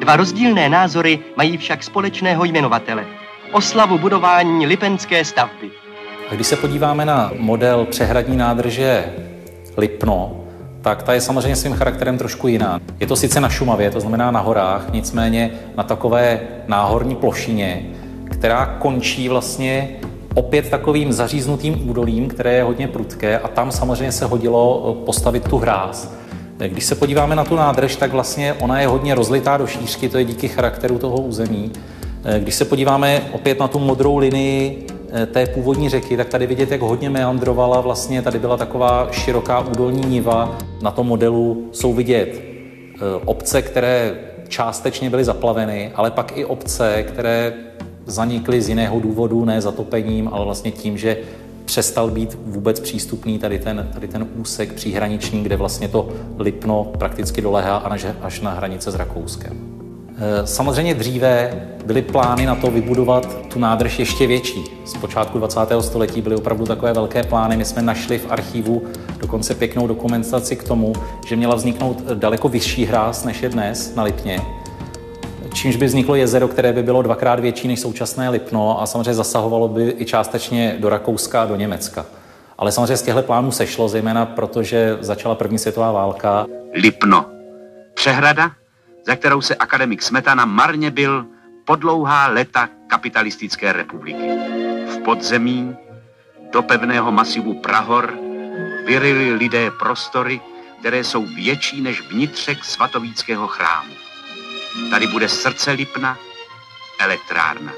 [0.00, 3.04] Dva rozdílné názory mají však společného jmenovatele.
[3.52, 5.70] Oslavu budování lipenské stavby.
[6.30, 9.14] A když se podíváme na model přehradní nádrže
[9.76, 10.44] Lipno,
[10.82, 12.80] tak ta je samozřejmě svým charakterem trošku jiná.
[13.00, 17.86] Je to sice na Šumavě, to znamená na horách, nicméně na takové náhorní plošině,
[18.38, 19.88] která končí vlastně
[20.34, 25.48] opět takovým zaříznutým údolím, které je hodně prudké a tam samozřejmě se hodilo eh, postavit
[25.48, 26.14] tu hráz.
[26.68, 30.18] Když se podíváme na tu nádrž, tak vlastně ona je hodně rozlitá do šířky, to
[30.18, 31.72] je díky charakteru toho území.
[32.24, 36.46] Eh, když se podíváme opět na tu modrou linii eh, té původní řeky, tak tady
[36.46, 40.58] vidět, jak hodně meandrovala, vlastně tady byla taková široká údolní niva.
[40.82, 42.42] Na tom modelu jsou vidět
[43.24, 44.14] obce, které
[44.48, 47.52] částečně byly zaplaveny, ale pak i obce, které
[48.08, 51.16] zanikly z jiného důvodu, ne zatopením, ale vlastně tím, že
[51.64, 57.42] přestal být vůbec přístupný tady ten, tady ten úsek příhraniční, kde vlastně to Lipno prakticky
[57.42, 57.76] dolehá
[58.22, 59.56] až na hranice s Rakouskem.
[60.16, 64.64] E, samozřejmě dříve byly plány na to vybudovat tu nádrž ještě větší.
[64.84, 65.60] Z počátku 20.
[65.80, 67.56] století byly opravdu takové velké plány.
[67.56, 68.82] My jsme našli v archivu
[69.18, 70.92] dokonce pěknou dokumentaci k tomu,
[71.26, 74.40] že měla vzniknout daleko vyšší hráz než je dnes na Lipně
[75.54, 79.68] čímž by vzniklo jezero, které by bylo dvakrát větší než současné Lipno a samozřejmě zasahovalo
[79.68, 82.06] by i částečně do Rakouska a do Německa.
[82.58, 86.46] Ale samozřejmě z těchto plánů sešlo, zejména protože začala první světová válka.
[86.74, 87.26] Lipno.
[87.94, 88.50] Přehrada,
[89.06, 91.26] za kterou se akademik Smetana marně byl
[91.64, 94.30] po dlouhá leta kapitalistické republiky.
[94.94, 95.76] V podzemí
[96.52, 98.14] do pevného masivu Prahor
[98.86, 100.40] vyrili lidé prostory,
[100.80, 104.07] které jsou větší než vnitřek svatovíckého chrámu.
[104.90, 106.18] Tady bude srdce Lipna,
[106.98, 107.72] elektrárna.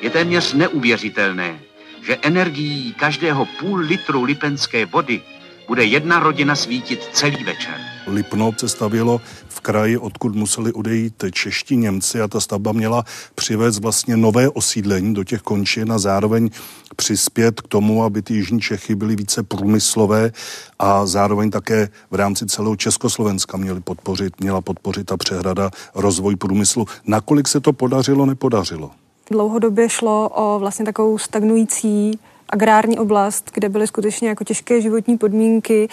[0.00, 1.60] Je téměř neuvěřitelné,
[2.02, 5.22] že energií každého půl litru lipenské vody
[5.66, 7.89] bude jedna rodina svítit celý večer.
[8.06, 13.78] Lipno se stavělo v kraji, odkud museli odejít čeští Němci a ta stavba měla přivést
[13.78, 16.50] vlastně nové osídlení do těch končin a zároveň
[16.96, 20.32] přispět k tomu, aby ty jižní Čechy byly více průmyslové
[20.78, 26.86] a zároveň také v rámci celého Československa měli podpořit, měla podpořit ta přehrada rozvoj průmyslu.
[27.06, 28.90] Nakolik se to podařilo, nepodařilo?
[29.30, 32.18] Dlouhodobě šlo o vlastně takovou stagnující
[32.50, 35.88] agrární oblast, kde byly skutečně jako těžké životní podmínky,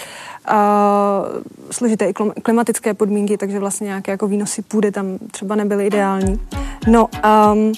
[0.45, 1.23] a
[1.71, 6.39] složité i klimatické podmínky, takže vlastně nějaké jako výnosy půdy tam třeba nebyly ideální.
[6.87, 7.07] No,
[7.53, 7.73] um,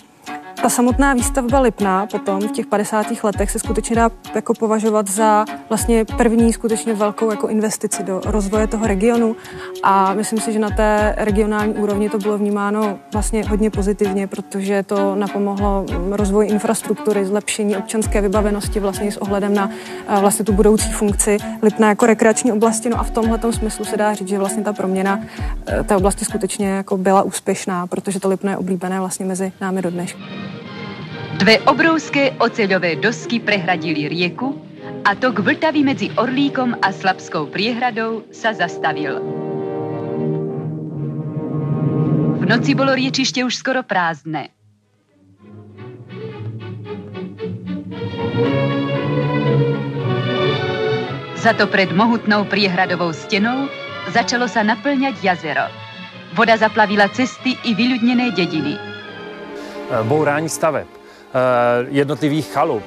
[0.62, 3.06] ta samotná výstavba Lipna potom v těch 50.
[3.24, 8.68] letech se skutečně dá jako považovat za vlastně první skutečně velkou jako investici do rozvoje
[8.68, 9.36] toho regionu
[9.84, 14.84] a myslím si, že na té regionální úrovni to bylo vnímáno vlastně hodně pozitivně, protože
[14.84, 19.70] to napomohlo rozvoji infrastruktury, zlepšení občanské vybavenosti vlastně s ohledem na
[20.20, 22.90] vlastně tu budoucí funkci Lipna jako rekreační oblasti.
[22.90, 25.20] No a v tomhle smyslu se dá říct, že vlastně ta proměna
[25.80, 29.82] e, té oblasti skutečně jako byla úspěšná, protože to Lipno je oblíbené vlastně mezi námi
[29.82, 30.49] do dneška.
[31.40, 34.60] Dve obrovské oceľové dosky prehradili rieku
[35.08, 39.24] a tok Vltavy medzi Orlíkom a Slabskou priehradou sa zastavil.
[42.36, 44.52] V noci bolo riečište už skoro prázdne.
[51.40, 53.72] Za to pred mohutnou priehradovou stenou
[54.12, 55.72] začalo sa naplňať jazero.
[56.36, 58.76] Voda zaplavila cesty i vyľudnené dediny.
[60.04, 60.99] Bourání staveb
[61.90, 62.84] jednotlivých chalup.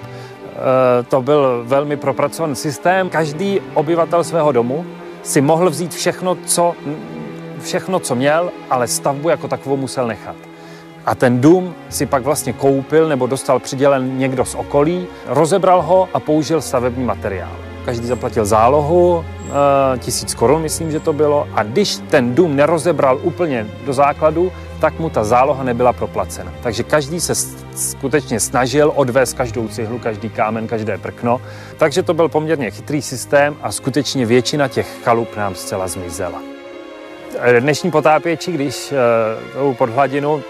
[0.53, 3.09] Eh, to byl velmi propracovaný systém.
[3.09, 4.87] Každý obyvatel svého domu
[5.23, 6.75] si mohl vzít všechno, co,
[7.63, 10.37] všechno, co měl, ale stavbu jako takovou musel nechat.
[11.07, 16.09] A ten dům si pak vlastně koupil nebo dostal přidělen někdo z okolí, rozebral ho
[16.15, 17.57] a použil stavební materiál.
[17.85, 21.49] Každý zaplatil zálohu, eh, tisíc korun, myslím, že to bylo.
[21.55, 26.53] A když ten dům nerozebral úplně do základu, tak mu ta záloha nebyla proplacena.
[26.63, 27.35] Takže každý se
[27.77, 31.41] skutečně snažil odvést každou cihlu, každý kámen, každé prkno.
[31.77, 36.43] Takže to byl poměrně chytrý systém a skutečně většina těch chalup nám zcela zmizela.
[37.61, 38.95] Dnešní potápěči, když
[39.55, 40.43] jdou pod hladinu,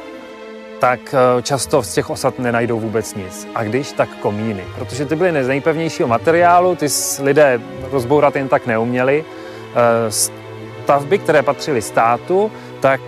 [0.81, 3.49] tak často z těch osad nenajdou vůbec nic.
[3.55, 4.65] A když, tak komíny.
[4.79, 6.87] Protože ty byly z nejpevnějšího materiálu, ty
[7.23, 9.25] lidé rozbourat jen tak neuměli.
[10.09, 13.01] Stavby, které patřily státu, tak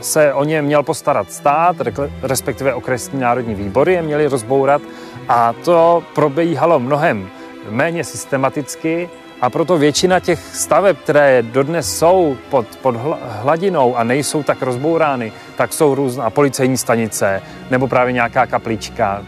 [0.00, 1.76] se o ně měl postarat stát,
[2.22, 4.82] respektive okresní národní výbory je měli rozbourat
[5.28, 7.30] a to probíhalo mnohem
[7.70, 9.10] méně systematicky
[9.40, 15.32] a proto většina těch staveb, které dodnes jsou pod, pod hladinou a nejsou tak rozbourány,
[15.56, 19.22] tak jsou různá policejní stanice nebo právě nějaká kaplička.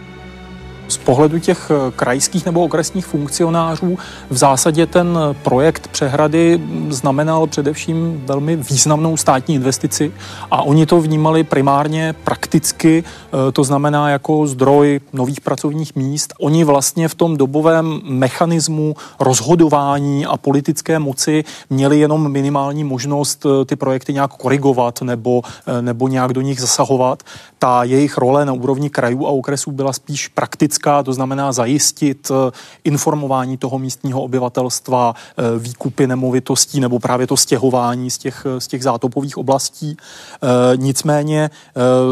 [0.92, 3.98] Z pohledu těch eh, krajských nebo okresních funkcionářů
[4.30, 10.12] v zásadě ten projekt přehrady znamenal především velmi významnou státní investici
[10.50, 16.32] a oni to vnímali primárně prakticky, eh, to znamená jako zdroj nových pracovních míst.
[16.40, 23.64] Oni vlastně v tom dobovém mechanismu rozhodování a politické moci měli jenom minimální možnost eh,
[23.64, 25.42] ty projekty nějak korigovat nebo,
[25.80, 27.22] nebo nějak do nich zasahovat.
[27.58, 32.30] Ta jejich role na úrovni krajů a okresů byla spíš praktická politická, to znamená zajistit
[32.30, 32.50] eh,
[32.84, 38.82] informování toho místního obyvatelstva, eh, výkupy nemovitostí nebo právě to stěhování z těch, z těch
[38.82, 39.96] zátopových oblastí.
[39.96, 41.50] Eh, nicméně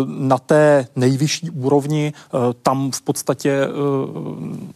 [0.07, 2.13] na té nejvyšší úrovni,
[2.63, 3.69] tam v podstatě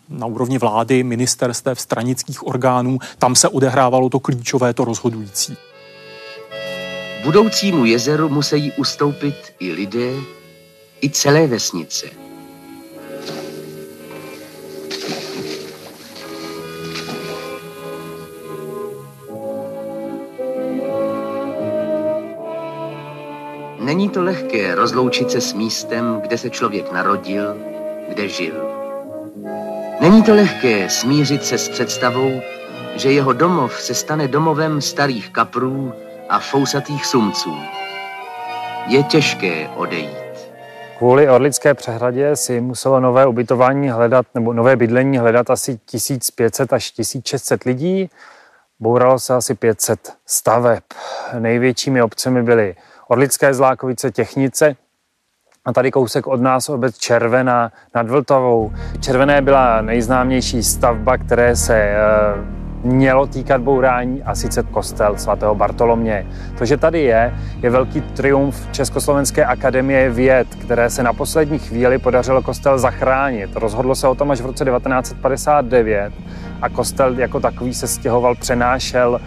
[0.09, 5.57] na úrovni vlády, ministerstev, stranických orgánů, tam se odehrávalo to klíčové, to rozhodující.
[7.25, 10.13] Budoucímu jezeru musí ustoupit i lidé,
[11.03, 12.24] i celé vesnice.
[23.85, 27.57] Není to lehké rozloučit se s místem, kde se člověk narodil,
[28.09, 28.55] kde žil.
[30.01, 32.41] Není to lehké smířit se s představou,
[32.97, 35.93] že jeho domov se stane domovem starých kaprů
[36.29, 37.55] a fousatých sumců.
[38.87, 40.49] Je těžké odejít.
[40.99, 46.91] Kvůli Orlické přehradě si muselo nové ubytování hledat, nebo nové bydlení hledat asi 1500 až
[46.91, 48.11] 1600 lidí.
[48.81, 50.83] Bouralo se asi 500 staveb.
[51.39, 52.77] Největšími obcemi byly
[53.09, 54.77] Orlické Zlákovice, Těchnice
[55.65, 58.73] a tady kousek od nás obec Červená nad Vltavou.
[59.01, 61.97] Červené byla nejznámější stavba, které se e,
[62.83, 66.27] mělo týkat bourání a sice kostel svatého Bartolomě.
[66.59, 71.99] To, že tady je, je velký triumf Československé akademie věd, které se na poslední chvíli
[71.99, 73.57] podařilo kostel zachránit.
[73.57, 76.13] Rozhodlo se o tom až v roce 1959
[76.63, 79.21] a kostel jako takový se stěhoval, přenášel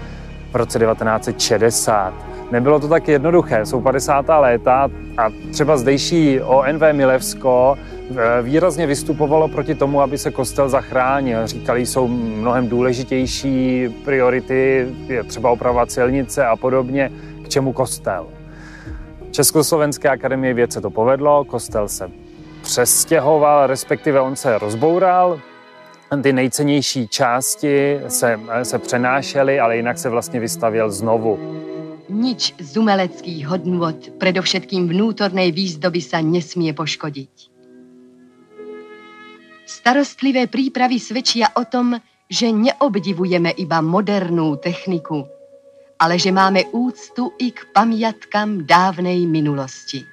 [0.51, 2.36] v roce 1960.
[2.51, 4.25] Nebylo to tak jednoduché, jsou 50.
[4.39, 11.47] léta a třeba zdejší ONV Milevsko eh, výrazně vystupovalo proti tomu, aby se kostel zachránil.
[11.47, 17.11] Říkali, jsou mnohem důležitější priority, je třeba opravovat silnice a podobně,
[17.43, 18.27] k čemu kostel.
[19.31, 22.09] Československé akademie věd se to povedlo, kostel se
[22.61, 25.39] přestěhoval, respektive on se rozboural,
[26.21, 31.39] ty nejcennější části se, se přenášely, ale jinak se vlastně vystavěl znovu.
[32.07, 37.51] Nič z umeleckých hodnôt, predovšetkým vnútornej výzdoby sa nesmie poškodiť.
[39.67, 41.99] Starostlivé prípravy svedčia o tom,
[42.31, 45.27] že neobdivujeme iba modernú techniku,
[45.99, 50.07] ale že máme úctu i k pamiatkám dávnej minulosti.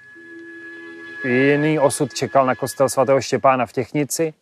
[1.22, 4.34] Jiný osud čekal na kostel svatého Štěpána v Těchnici.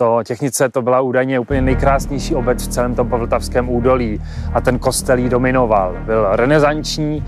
[0.00, 4.22] To Těchnice to byla údajně úplně nejkrásnější obec v celém tom povltavském údolí
[4.54, 5.96] a ten kostel jí dominoval.
[6.06, 7.24] Byl renesanční,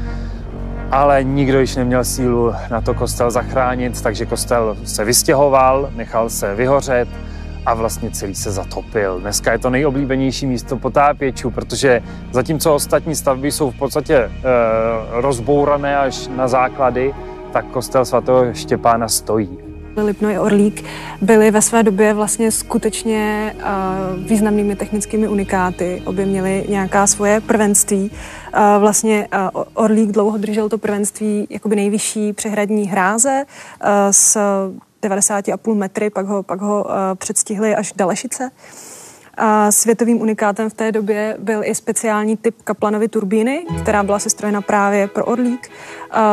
[0.91, 6.55] ale nikdo již neměl sílu na to kostel zachránit, takže kostel se vystěhoval, nechal se
[6.55, 7.09] vyhořet
[7.66, 9.20] a vlastně celý se zatopil.
[9.20, 14.31] Dneska je to nejoblíbenější místo potápěčů, protože zatímco ostatní stavby jsou v podstatě e,
[15.11, 17.14] rozbourané až na základy,
[17.53, 19.62] tak kostel svatého Štěpána stojí.
[19.97, 20.84] Lipno i Orlík
[21.20, 26.03] byly ve své době vlastně skutečně uh, významnými technickými unikáty.
[26.07, 28.11] Obě měly nějaká svoje prvenství.
[28.11, 33.45] Uh, vlastně uh, Orlík dlouho držel to prvenství jakoby nejvyšší přehradní hráze
[34.11, 34.36] s
[35.03, 38.51] 90,5 metry, pak ho, pak ho předstihli až Dalešice.
[39.37, 44.61] A světovým unikátem v té době byl i speciální typ Kaplanovy turbíny, která byla sestrojena
[44.61, 45.70] právě pro Orlík.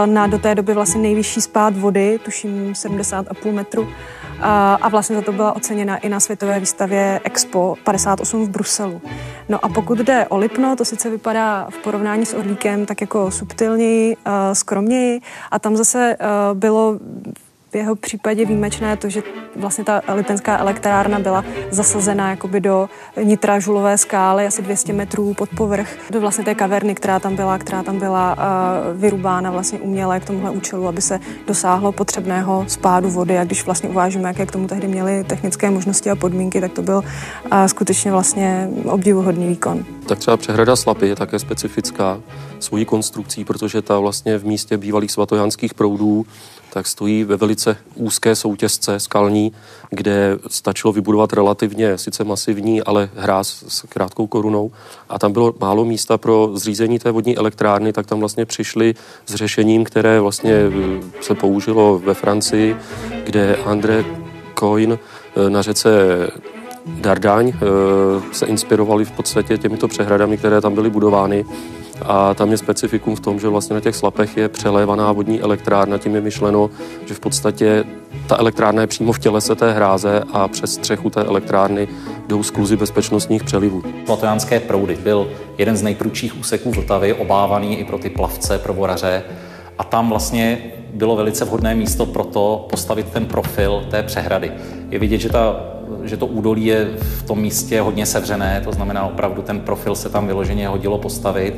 [0.06, 3.88] Na do té doby vlastně nejvyšší spád vody, tuším 70,5 metru.
[4.82, 9.02] A vlastně za to byla oceněna i na světové výstavě Expo 58 v Bruselu.
[9.50, 13.32] No a pokud jde o Lipno, to sice vypadá v porovnání s Orlíkem tak jako
[13.32, 14.18] subtilněji,
[14.54, 15.22] skromněji
[15.52, 16.18] a tam zase
[16.54, 17.00] bylo
[17.72, 19.24] v jeho případě výjimečné to, že
[19.56, 22.90] vlastně ta lipenská elektrárna byla zasazena jakoby do
[23.24, 27.58] nitra žulové skály, asi 200 metrů pod povrch, do vlastně té kaverny, která tam byla,
[27.58, 33.10] která tam byla uh, vyrubána vlastně uměle k tomuhle účelu, aby se dosáhlo potřebného spádu
[33.10, 33.38] vody.
[33.38, 36.82] A když vlastně uvážíme, jaké k tomu tehdy měly technické možnosti a podmínky, tak to
[36.82, 39.86] byl uh, skutečně vlastně obdivuhodný výkon.
[40.10, 42.22] Tak třeba přehrada Slapy je také specifická
[42.60, 46.26] svojí konstrukcí, protože ta vlastně v místě bývalých svatojanských proudů
[46.74, 49.52] tak stojí ve velice úzké soutězce skalní,
[49.90, 54.72] kde stačilo vybudovat relativně sice masivní, ale hráz s krátkou korunou.
[55.10, 58.96] A tam bylo málo místa pro zřízení té vodní elektrárny, tak tam vlastně přišli
[59.26, 60.72] s řešením, které vlastně eh,
[61.22, 62.76] se použilo ve Francii,
[63.24, 64.06] kde André
[64.60, 65.90] Coin eh, na řece
[67.02, 67.60] Dardáň eh,
[68.32, 71.46] se inspirovali v podstatě těmito přehradami, které tam byly budovány
[72.02, 75.98] a tam je specifikum v tom, že vlastně na těch slapech je přelévaná vodní elektrárna,
[75.98, 76.70] tím je myšleno,
[77.06, 77.84] že v podstatě
[78.28, 81.88] ta elektrárna je přímo v tělese té hráze a přes střechu té elektrárny
[82.28, 83.84] jdou skluzy bezpečnostních přelivů.
[84.06, 85.28] Platojánské proudy byl
[85.58, 89.24] jeden z nejprudších úseků Vltavy, obávaný i pro ty plavce, pro voraře.
[89.78, 90.58] A tam vlastně
[90.94, 94.52] bylo velice vhodné místo pro to postavit ten profil té přehrady.
[94.90, 95.56] Je vidět, že, ta,
[96.04, 100.10] že to údolí je v tom místě hodně sevřené, to znamená opravdu ten profil se
[100.10, 101.56] tam vyloženě hodilo postavit.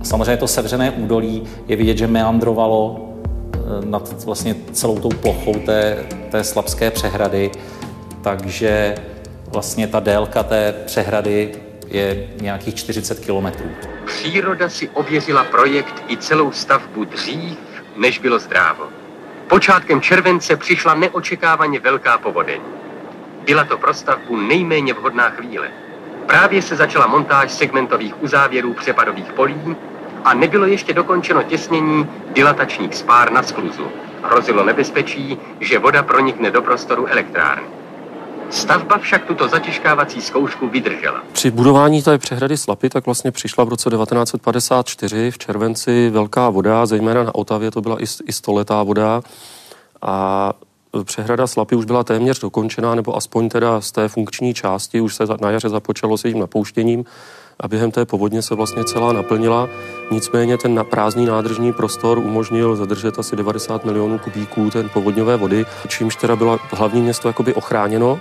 [0.00, 3.10] A samozřejmě to sevřené údolí je vidět, že meandrovalo
[3.54, 7.50] eh, nad vlastně celou tou plochou té, té slabské přehrady,
[8.22, 8.94] takže
[9.48, 11.52] vlastně ta délka té přehrady
[11.88, 13.66] je nějakých 40 kilometrů.
[14.06, 17.58] Příroda si ověřila projekt i celou stavbu dřív,
[17.96, 18.84] než bylo zdrávo.
[19.48, 22.60] Počátkem července přišla neočekávaně velká povodeň.
[23.44, 25.68] Byla to pro stavbu nejméně vhodná chvíle.
[26.26, 29.76] Právě se začala montáž segmentových uzávěrů přepadových polí
[30.24, 33.86] a nebylo ještě dokončeno těsnění dilatačních spár na skluzu.
[34.22, 37.68] Hrozilo nebezpečí, že voda pronikne do prostoru elektrárny.
[38.50, 41.22] Stavba však tuto zatěžkávací zkoušku vydržela.
[41.32, 46.86] Při budování té přehrady Slapy tak vlastně přišla v roce 1954 v červenci velká voda,
[46.86, 49.22] zejména na Otavě to byla i, i stoletá voda
[50.02, 50.52] a
[51.02, 55.24] přehrada Slapy už byla téměř dokončená, nebo aspoň teda z té funkční části, už se
[55.40, 57.04] na jaře započalo se jejím napouštěním
[57.60, 59.68] a během té povodně se vlastně celá naplnila.
[60.10, 66.16] Nicméně ten prázdný nádržní prostor umožnil zadržet asi 90 milionů kubíků ten povodňové vody, čímž
[66.16, 68.20] teda bylo hlavní město jakoby ochráněno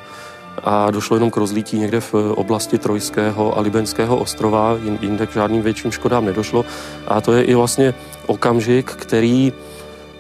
[0.64, 5.62] a došlo jenom k rozlítí někde v oblasti Trojského a Libenského ostrova, jinde k žádným
[5.62, 6.66] větším škodám nedošlo.
[7.08, 7.94] A to je i vlastně
[8.28, 9.54] okamžik, který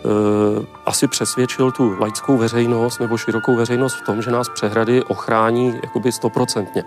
[0.06, 5.80] Eh, asi přesvědčil tu laickou veřejnost nebo širokou veřejnost v tom, že nás přehrady ochrání
[5.84, 6.84] jakoby stoprocentně.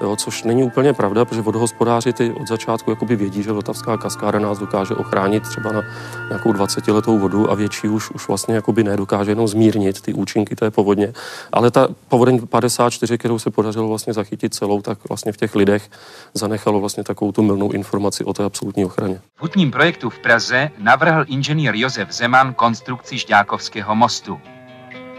[0.00, 4.38] Jo, což není úplně pravda, protože vodohospodáři ty od začátku jakoby vědí, že Vltavská kaskáda
[4.38, 5.82] nás dokáže ochránit třeba na
[6.28, 10.56] nějakou 20 letou vodu a větší už, už vlastně jakoby nedokáže jenom zmírnit ty účinky
[10.56, 11.12] té povodně.
[11.52, 15.90] Ale ta povodeň 54, kterou se podařilo vlastně zachytit celou, tak vlastně v těch lidech
[16.34, 19.20] zanechalo vlastně takovou tu milnou informaci o té absolutní ochraně.
[19.36, 24.40] V hutním projektu v Praze navrhl inženýr Josef Zeman konstrukci Žďákovského mostu.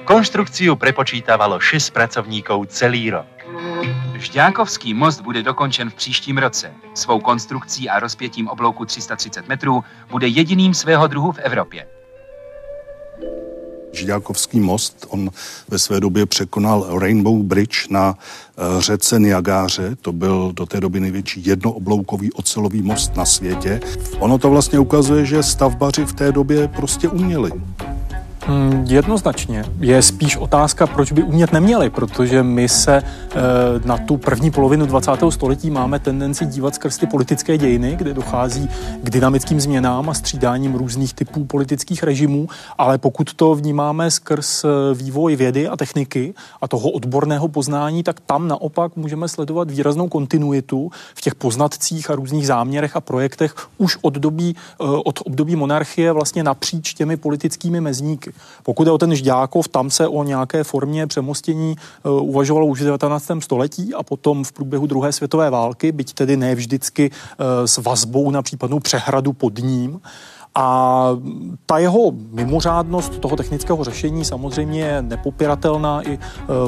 [0.06, 3.26] Konštrukciu prepočítavalo 6 pracovníkov celý rok.
[4.16, 6.74] Žďákovský most bude dokončen v příštím roce.
[6.94, 11.88] Svou konstrukcí a rozpětím oblouku 330 metrů bude jediným svého druhu v Evropě.
[13.94, 15.06] Žďákovský most.
[15.10, 15.30] On
[15.70, 19.96] ve své době překonal Rainbow Bridge na eh, řece Niagáře.
[20.02, 23.80] To byl do té doby největší jednoobloukový ocelový most na světě.
[24.20, 27.52] Ono to vlastně ukazuje, že stavbaři v té době prostě uměli.
[28.52, 29.66] Hmm, jednoznačně.
[29.80, 33.04] Je spíš otázka, proč by umět neměli, protože my se e,
[33.86, 35.12] na tu první polovinu 20.
[35.30, 38.70] století máme tendenci dívat skrz ty politické dějiny, kde dochází
[39.04, 42.48] k dynamickým změnám a střídáním různých typů politických režimů,
[42.78, 48.20] ale pokud to vnímáme skrz eh, vývoj vědy a techniky a toho odborného poznání, tak
[48.20, 53.98] tam naopak můžeme sledovat výraznou kontinuitu v těch poznatcích a různých záměrech a projektech už
[54.02, 58.34] od, dobí, e, od období monarchie vlastně napříč těmi politickými mezníky.
[58.64, 62.86] Pokud je o ten Žďákov, tam se o nějaké formě přemostění uh, uvažovalo už v
[62.86, 63.32] 19.
[63.40, 68.32] století a potom v průběhu druhé světové války, byť tedy ne vždycky uh, s vazbou
[68.32, 70.02] na případnou přehradu pod ním.
[70.56, 71.08] A
[71.66, 76.20] ta jeho mimořádnost toho technického řešení samozřejmě je nepopiratelná i e,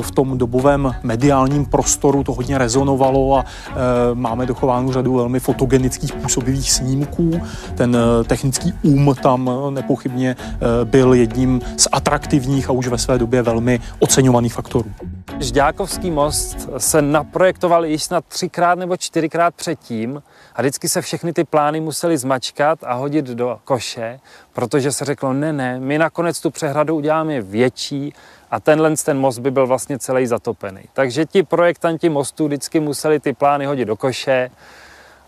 [0.01, 3.75] v tom dobovém mediálním prostoru, to hodně rezonovalo a e,
[4.13, 7.41] máme dochovánu řadu velmi fotogenických působivých snímků.
[7.75, 10.35] Ten e, technický um tam nepochybně
[10.83, 14.91] byl jedním z atraktivních a už ve své době velmi oceňovaných faktorů.
[15.39, 20.23] Žďákovský most se naprojektoval již snad třikrát nebo čtyřikrát předtím
[20.55, 24.19] a vždycky se všechny ty plány museli zmačkat a hodit do koše,
[24.53, 28.13] protože se řeklo, ne, ne, my nakonec tu přehradu uděláme větší
[28.51, 30.81] a tenhle ten most by byl vlastně celý zatopený.
[30.93, 34.51] Takže ti projektanti mostu vždycky museli ty plány hodit do koše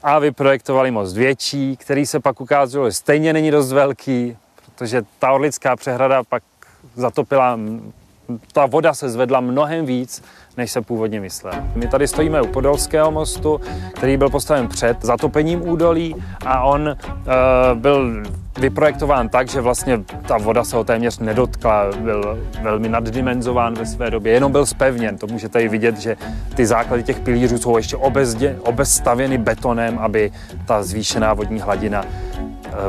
[0.04, 5.32] a vyprojektovali most větší, který se pak ukázalo, že stejně není dost velký, protože ta
[5.32, 6.44] Orlická přehrada pak
[6.96, 7.58] zatopila
[8.54, 10.24] ta voda se zvedla mnohem víc,
[10.58, 11.54] než se původně myslel.
[11.76, 13.62] My tady stojíme u Podolského mostu,
[13.94, 16.16] který byl postaven před zatopením údolí
[16.46, 18.24] a on uh, byl
[18.60, 24.12] vyprojektován tak, že vlastně ta voda se ho téměř nedotkla, byl velmi naddimenzován ve své
[24.12, 25.18] době, jenom byl spevněn.
[25.18, 26.18] To můžete i vidět, že
[26.56, 30.32] ty základy těch pilířů jsou ještě obezdě, obestavěny betonem, aby
[30.66, 32.06] ta zvýšená vodní hladina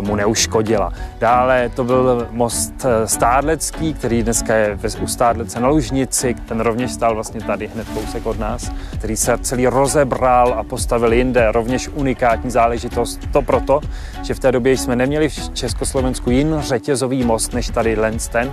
[0.00, 0.92] mu neuškodila.
[1.18, 6.92] Dále to byl most eh, Stádlecký, který dneska je u Stádlece na Lužnici, ten rovněž
[6.92, 11.88] stál vlastně tady hned kousek od nás, který se celý rozebral a postavil jinde, rovněž
[11.88, 13.20] unikátní záležitost.
[13.32, 13.80] To proto,
[14.22, 18.52] že v té době jsme neměli v Československu jiný řetězový most než tady Lensten.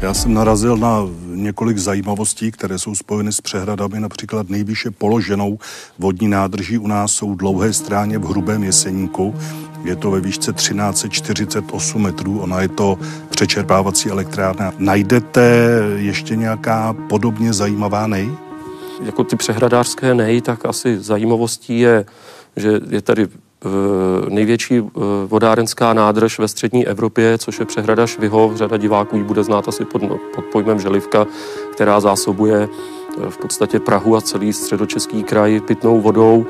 [0.00, 0.98] Já jsem narazil na
[1.34, 4.00] několik zajímavostí, které jsou spojeny s přehradami.
[4.00, 5.58] Například nejvýše položenou
[5.98, 9.34] vodní nádrží u nás jsou dlouhé stráně v Hrubém Jeseníku.
[9.84, 12.98] Je to ve výšce 1348 metrů, ona je to
[13.30, 14.72] přečerpávací elektrárna.
[14.78, 18.30] Najdete ještě nějaká podobně zajímavá nej?
[19.04, 22.04] Jako ty přehradářské nej, tak asi zajímavostí je,
[22.56, 23.28] že je tady
[24.28, 24.82] největší
[25.26, 28.56] vodárenská nádrž ve střední Evropě, což je přehrada Švihov.
[28.56, 30.02] Řada diváků ji bude znát asi pod,
[30.34, 31.26] pod pojmem Želivka,
[31.72, 36.46] která zásobuje eh, v podstatě Prahu a celý středočeský kraj pitnou vodou.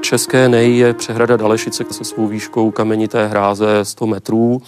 [0.00, 4.62] České nej je přehrada Dalešice se svou výškou kamenité hráze 100 metrů.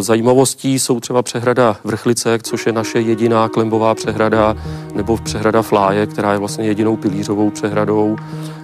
[0.00, 4.56] Zajímavostí jsou třeba přehrada Vrchlice, což je naše jediná klembová přehrada,
[4.94, 8.16] nebo přehrada Fláje, která je vlastně jedinou pilířovou přehradou.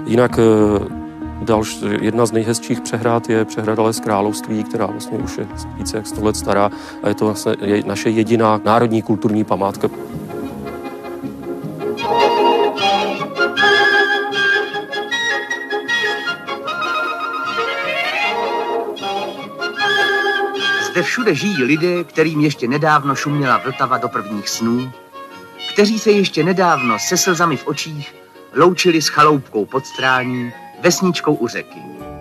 [0.06, 0.38] Jinak
[1.42, 6.06] Další, jedna z nejhezčích přehrad je přehrada Les Království, která vlastně už je více jak
[6.06, 6.70] 100 let stará
[7.02, 9.88] a je to vlastně naše jediná národní kulturní památka.
[20.90, 24.92] Zde všude žijí lidé, kterým ještě nedávno šuměla Vltava do prvních snů,
[25.72, 28.14] kteří se ještě nedávno se slzami v očích
[28.56, 30.52] loučili s chaloupkou pod strání
[30.82, 31.78] vesničkou u řeky.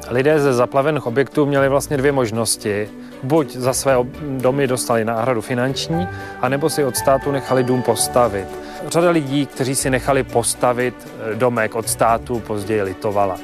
[0.09, 2.89] Lidé ze zaplavených objektů měli vlastně dvě možnosti.
[3.23, 6.07] Buď za své domy dostali náhradu finanční,
[6.41, 8.47] anebo si od státu nechali dům postavit.
[8.87, 13.37] Řada lidí, kteří si nechali postavit eh, domek od státu, později litovala.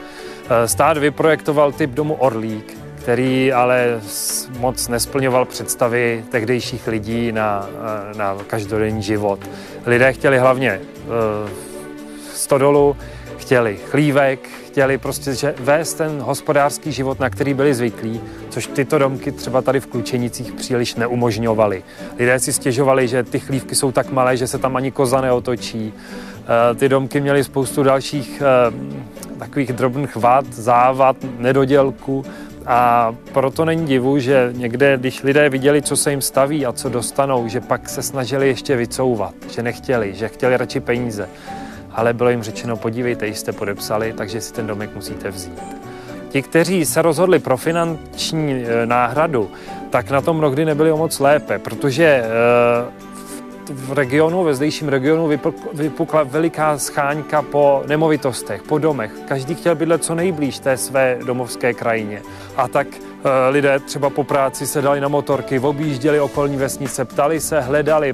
[0.49, 4.01] Eh, stát vyprojektoval typ domu Orlík, který ale
[4.59, 9.39] moc nesplňoval představy tehdejších lidí na, eh, na každodenní život.
[9.85, 10.81] Lidé chtěli hlavně
[12.33, 12.97] stodolu,
[13.37, 18.97] chtěli chlívek, chtěli prostě že vést ten hospodářský život, na který byli zvyklí, což tyto
[18.97, 21.83] domky třeba tady v Klučenicích příliš neumožňovaly.
[22.19, 25.93] Lidé si stěžovali, že ty chlívky jsou tak malé, že se tam ani koza neotočí.
[25.93, 32.25] Eh, ty domky měly spoustu dalších eh, takových drobných vad, závad, nedodělku
[32.65, 36.89] a proto není divu, že někde, když lidé viděli, co se jim staví a co
[36.89, 41.29] dostanou, že pak se snažili ještě vycouvat, že nechtěli, že chtěli radši peníze
[41.97, 45.61] ale bylo jim řečeno, podívejte, jste podepsali, takže si ten domek musíte vzít.
[46.29, 49.51] Ti, kteří se rozhodli pro finanční e, náhradu,
[49.89, 52.23] tak na tom mnohdy nebyli o moc lépe, protože
[53.69, 55.29] v regionu, ve zdejším regionu
[55.73, 59.11] vypukla veliká scháňka po nemovitostech, po domech.
[59.27, 62.21] Každý chtěl bydlet co nejblíž té své domovské krajině.
[62.57, 62.99] A tak e,
[63.49, 68.13] lidé třeba po práci se dali na motorky, objížděli okolní vesnice, ptali se, hledali.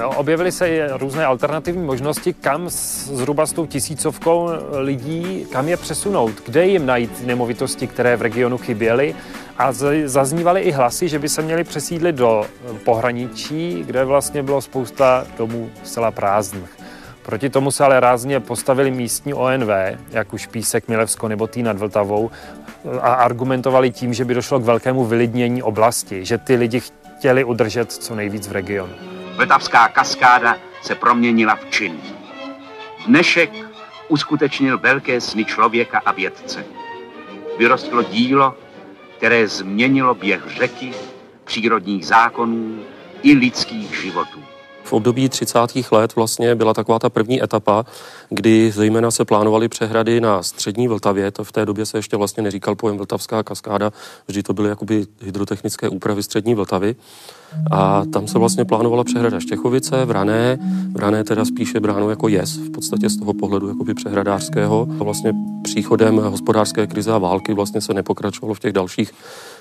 [0.00, 6.32] E, objevily se různé alternativní možnosti, kam zhruba s tou tisícovkou lidí, kam je přesunout,
[6.46, 9.14] kde jim najít nemovitosti, které v regionu chyběly
[9.58, 9.72] a
[10.04, 12.46] zaznívaly i hlasy, že by se měli přesídlit do
[12.84, 16.78] pohraničí, kde vlastně bylo spousta domů zcela prázdných.
[17.28, 19.68] Proti tomu se ale rázně postavili místní ONV,
[20.10, 22.30] jak už Písek, Milevsko nebo Tý nad Vltavou,
[23.00, 27.92] a argumentovali tím, že by došlo k velkému vylidnění oblasti, že ty lidi chtěli udržet
[27.92, 28.92] co nejvíc v regionu.
[29.36, 32.00] Vltavská kaskáda se proměnila v čin.
[33.06, 33.50] Dnešek
[34.08, 36.64] uskutečnil velké sny člověka a vědce.
[37.58, 38.54] Vyrostlo dílo,
[39.16, 40.92] které změnilo běh řeky,
[41.44, 42.78] přírodních zákonů
[43.22, 44.47] i lidských životů.
[44.88, 45.58] V období 30.
[45.90, 47.84] let vlastně byla taková ta první etapa,
[48.28, 51.30] kdy zejména se plánovaly přehrady na střední Vltavě.
[51.30, 53.92] To v té době se ještě vlastně neříkal pojem Vltavská kaskáda,
[54.26, 56.96] vždy to byly jakoby hydrotechnické úpravy střední Vltavy.
[57.70, 60.58] A tam se vlastně plánovala přehrada Štěchovice, v Rané,
[60.92, 64.88] v Rané teda spíše bráno jako jez, v podstatě z toho pohledu jakoby přehradářského.
[65.00, 65.32] A vlastně
[65.62, 69.12] příchodem hospodářské krize a války vlastně se nepokračovalo v těch dalších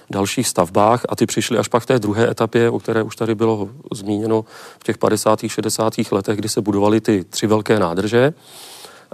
[0.09, 3.35] dalších stavbách a ty přišly až pak v té druhé etapě, o které už tady
[3.35, 4.45] bylo zmíněno
[4.79, 5.39] v těch 50.
[5.47, 5.93] 60.
[6.11, 8.33] letech, kdy se budovaly ty tři velké nádrže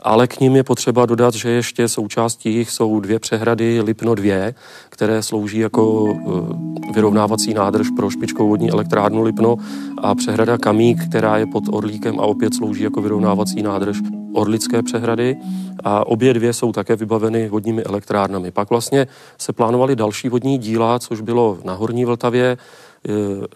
[0.02, 4.54] ale k ním je potřeba dodat, že ještě součástí jich jsou dvě přehrady Lipno 2,
[4.90, 9.58] které slouží jako eh, vyrovnávací nádrž pro špičkou vodní elektrárnu Lipno
[9.98, 13.98] a přehrada Kamík, která je pod Orlíkem a opět slouží jako vyrovnávací nádrž
[14.34, 15.38] Orlické přehrady
[15.84, 18.52] a obě dvě jsou také vybaveny vodními elektrárnami.
[18.52, 22.58] Pak vlastně se plánovaly další vodní díla, což bylo na Horní Vltavě,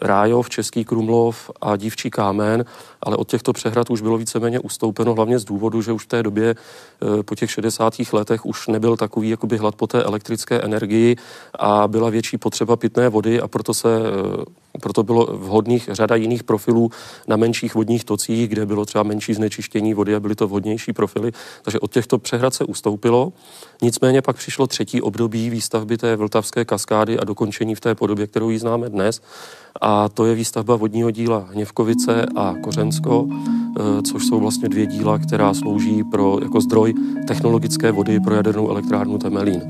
[0.02, 2.66] Rájov, Český Krumlov a Dívčí kámen,
[3.04, 6.24] ale od těchto přehrad už bylo víceméně ustoupeno hlavně z důvodu, že už v té
[6.24, 6.56] době
[7.20, 7.93] eh, po těch 60.
[8.14, 11.16] letech už nebyl takový jakoby hlad po té elektrické energii
[11.60, 14.45] a byla větší potřeba pitné vody a proto se eh,
[14.82, 16.89] proto bylo vhodných řada jiných profilů
[17.28, 21.32] na menších vodních tocích, kde bylo třeba menší znečištění vody a byly to vhodnější profily.
[21.61, 23.34] Takže od těchto přehrad se ustoupilo.
[23.82, 28.49] Nicméně pak přišlo třetí období výstavby té Vltavské kaskády a dokončení v té podobě, kterou
[28.49, 29.21] ji známe dnes.
[29.82, 35.19] A to je výstavba vodního díla Hněvkovice a Kořensko, eh, což jsou vlastně dvě díla,
[35.19, 36.93] která slouží pro, jako zdroj
[37.28, 39.61] technologické vody pro jadernou elektrárnu Temelín.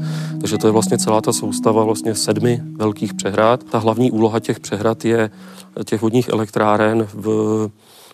[0.41, 3.64] Takže to je vlastně celá ta soustava vlastně sedmi velkých přehrad.
[3.64, 5.30] Ta hlavní úloha těch přehrad je
[5.86, 7.70] těch vodních elektráren v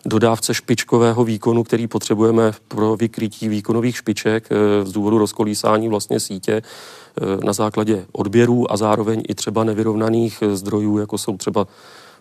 [0.05, 6.61] dodávce špičkového výkonu, který potřebujeme pro vykrytí výkonových špiček eh, z důvodu rozkolísání vlastně sítě
[6.61, 11.67] eh, na základě odběrů a zároveň i třeba nevyrovnaných eh, zdrojů, jako jsou třeba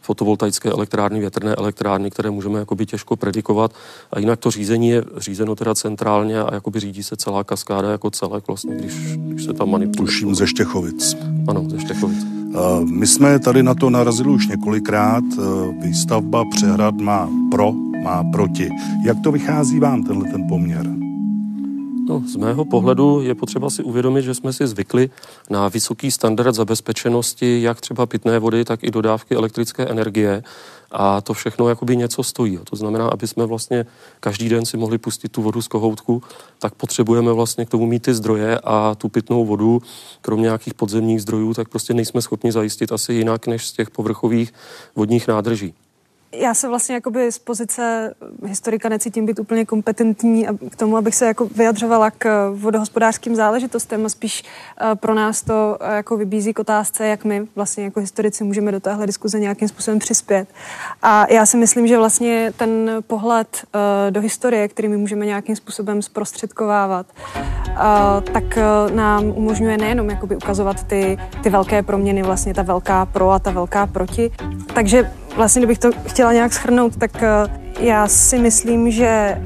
[0.01, 3.73] fotovoltaické elektrárny, větrné elektrárny, které můžeme jakoby těžko predikovat.
[4.13, 8.11] A jinak to řízení je řízeno teda centrálně a jakoby řídí se celá kaskáda jako
[8.11, 10.13] celek, vlastně, když, když se tam manipuluje.
[10.13, 11.17] Tuším ze Štěchovic.
[11.49, 12.32] Ano, ze Štěchovic.
[12.85, 15.25] My jsme tady na to narazili už několikrát.
[15.83, 17.73] Výstavba přehrad má pro,
[18.05, 18.71] má proti.
[19.05, 21.02] Jak to vychází vám, tenhle ten poměr?
[22.13, 25.11] No, z mého pohledu je potřeba si uvědomit, že jsme si zvykli
[25.51, 30.43] na vysoký standard zabezpečenosti jak třeba pitné vody, tak i dodávky elektrické energie
[30.91, 32.59] a to všechno jakoby něco stojí.
[32.71, 33.87] To znamená, aby jsme vlastně
[34.21, 36.23] každý den si mohli pustit tu vodu z kohoutku,
[36.59, 39.83] tak potřebujeme vlastně k tomu mít ty zdroje a tu pitnou vodu,
[40.23, 44.53] kromě nějakých podzemních zdrojů, tak prostě nejsme schopni zajistit asi jinak než z těch povrchových
[44.97, 45.75] vodních nádrží.
[46.35, 48.15] Já se vlastně jakoby z pozice
[48.47, 54.09] historika necítím být úplně kompetentní k tomu, abych se jako vyjadřovala k vodohospodářským záležitostem a
[54.09, 54.45] spíš
[54.81, 58.73] eh, pro nás to eh, jako vybízí k otázce, jak my vlastně jako historici můžeme
[58.73, 60.49] do téhle diskuze nějakým způsobem přispět.
[61.03, 65.57] A já si myslím, že vlastně ten pohled eh, do historie, který my můžeme nějakým
[65.57, 67.07] způsobem zprostředkovávat,
[68.33, 68.59] tak
[68.95, 73.51] nám umožňuje nejenom jakoby ukazovat ty, ty velké proměny, vlastně ta velká pro a ta
[73.51, 74.31] velká proti.
[74.75, 79.41] Takže vlastně, kdybych to chtěla nějak schrnout, tak eh, já si myslím, že eh,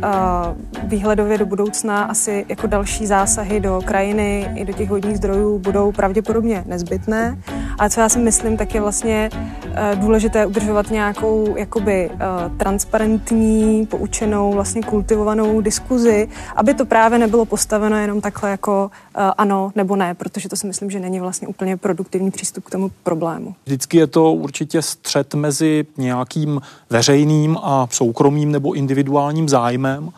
[0.84, 5.92] výhledově do budoucna asi jako další zásahy do krajiny i do těch vodních zdrojů budou
[5.92, 7.38] pravděpodobně nezbytné.
[7.78, 9.30] Ale co já si myslím, tak je vlastně,
[9.74, 12.18] eh, důležité udržovat nějakou jakoby eh,
[12.56, 18.90] transparentní, poučenou, vlastně kultivovanou diskuzi, aby to právě nebylo postaveno jenom takhle jako
[19.38, 22.90] ano nebo ne, protože to si myslím, že není vlastně úplně produktivní přístup k tomu
[23.02, 23.54] problému.
[23.66, 26.60] Vždycky je to určitě střed mezi nějakým
[26.90, 28.15] veřejným a soukromým
[28.52, 30.10] nebo individuálním zájmem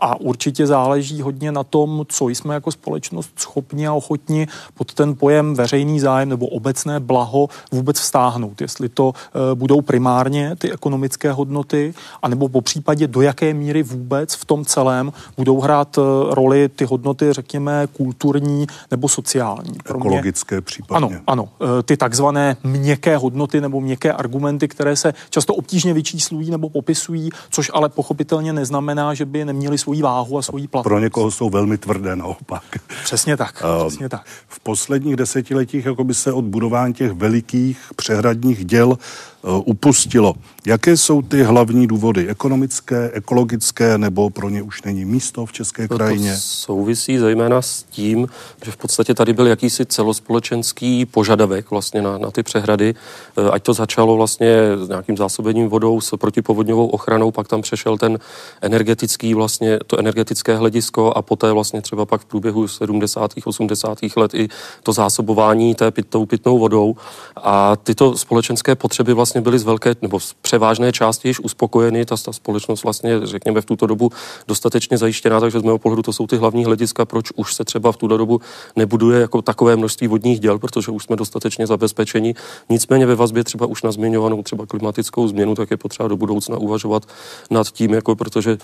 [0.00, 5.14] a určitě záleží hodně na tom, co jsme jako společnost schopni a ochotni pod ten
[5.14, 8.60] pojem veřejný zájem nebo obecné blaho vůbec vstáhnout.
[8.60, 14.34] Jestli to eh, budou primárně ty ekonomické hodnoty, anebo po případě do jaké míry vůbec
[14.34, 16.02] v tom celém budou hrát eh,
[16.34, 19.72] roli ty hodnoty, řekněme, kulturní nebo sociální.
[19.84, 21.06] Pro Ekologické mě, případně.
[21.06, 21.48] Ano, ano.
[21.84, 27.70] Ty takzvané měkké hodnoty nebo měkké argumenty, které se často obtížně vyčíslují nebo popisují, což
[27.74, 30.90] ale pochopitelně neznamená, že by neměli svoji váhu a svoji platnost.
[30.90, 32.62] Pro někoho jsou velmi tvrdé naopak.
[33.04, 34.26] Přesně tak, uh, přesně tak.
[34.48, 38.98] V posledních desetiletích jako by se od budování těch velikých přehradních děl
[39.44, 40.34] Eh, upustilo.
[40.66, 42.28] Jaké jsou ty hlavní důvody?
[42.28, 46.32] Ekonomické, ekologické, nebo pro ně už není místo v české to krajině?
[46.32, 48.28] To souvisí zejména s tím,
[48.64, 52.94] že v podstatě tady byl jakýsi celospolečenský požadavek vlastně na, na ty přehrady,
[53.36, 57.98] eh, ať to začalo vlastně s nějakým zásobením vodou, s protipovodňovou ochranou, pak tam přešel
[57.98, 58.18] ten
[58.60, 63.30] energetický vlastně, to energetické hledisko a poté vlastně třeba pak v průběhu 70.
[63.44, 63.98] 80.
[64.16, 64.48] let i
[64.82, 66.96] to zásobování té pitnou, pitnou vodou
[67.36, 72.04] a tyto společenské potřeby vlastně byly z velké nebo z převážné části již uspokojeny.
[72.04, 74.10] Ta, ta společnost vlastně, řekněme, v tuto dobu
[74.48, 77.92] dostatečně zajištěná, takže z mého pohledu to jsou ty hlavní hlediska, proč už se třeba
[77.92, 78.40] v tuto dobu
[78.76, 82.34] nebuduje jako takové množství vodních děl, protože už jsme dostatečně zabezpečeni.
[82.68, 86.56] Nicméně ve vazbě třeba už na zmiňovanou třeba klimatickou změnu, tak je potřeba do budoucna
[86.56, 87.02] uvažovat
[87.50, 88.58] nad tím, jako protože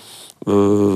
[0.46, 0.54] uh,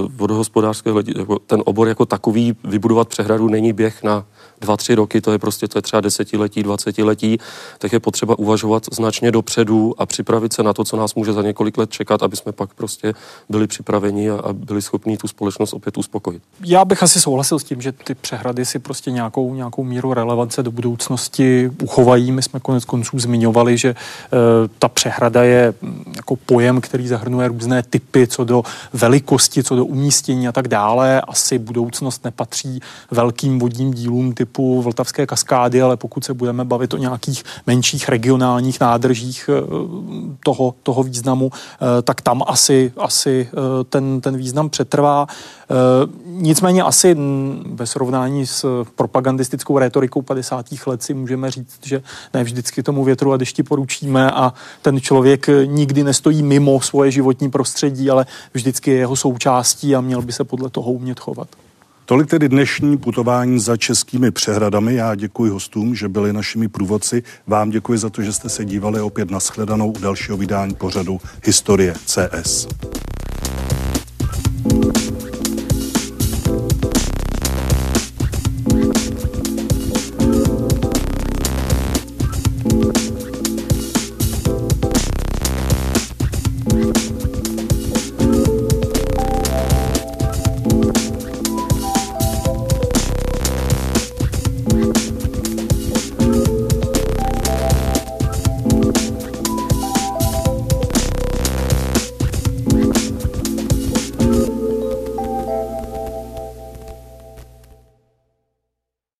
[0.08, 4.24] vodohospodářské hledi, jako ten obor jako takový vybudovat přehradu není běh na
[4.60, 7.38] dva, tři roky, to je prostě to je třeba desetiletí, dvacetiletí,
[7.78, 11.42] tak je potřeba uvažovat značně dopředu a připravit se na to, co nás může za
[11.42, 13.14] několik let čekat, aby jsme pak prostě
[13.48, 16.42] byli připraveni a, a byli schopni tu společnost opět uspokojit.
[16.64, 20.62] Já bych asi souhlasil s tím, že ty přehrady si prostě nějakou, nějakou míru relevance
[20.62, 22.32] do budoucnosti uchovají.
[22.32, 23.94] My jsme konec konců zmiňovali, že e,
[24.78, 29.84] ta přehrada je mm, jako pojem, který zahrnuje různé typy co do velikosti, co do
[29.84, 31.20] umístění a tak dále.
[31.20, 32.80] Asi budoucnost nepatří
[33.10, 38.08] velkým vodním dílům typu typu Vltavské kaskády, ale pokud se budeme bavit o nějakých menších
[38.08, 39.62] regionálních nádržích eh,
[40.44, 45.26] toho, toho významu, eh, tak tam asi, asi eh, ten, ten význam přetrvá.
[46.26, 47.16] Nicméně asi
[47.66, 50.66] ve srovnání s propagandistickou rétorikou 50.
[50.86, 52.02] let si můžeme říct, že
[52.34, 54.52] ne vždycky tomu větru a dešti poručíme a
[54.82, 60.22] ten člověk nikdy nestojí mimo svoje životní prostředí, ale vždycky je jeho součástí a měl
[60.22, 61.48] by se podle toho umět chovat.
[62.04, 64.94] Tolik tedy dnešní putování za českými přehradami.
[64.94, 67.22] Já děkuji hostům, že byli našimi průvodci.
[67.46, 71.20] Vám děkuji za to, že jste se dívali opět na shledanou u dalšího vydání pořadu
[71.44, 72.68] Historie CS.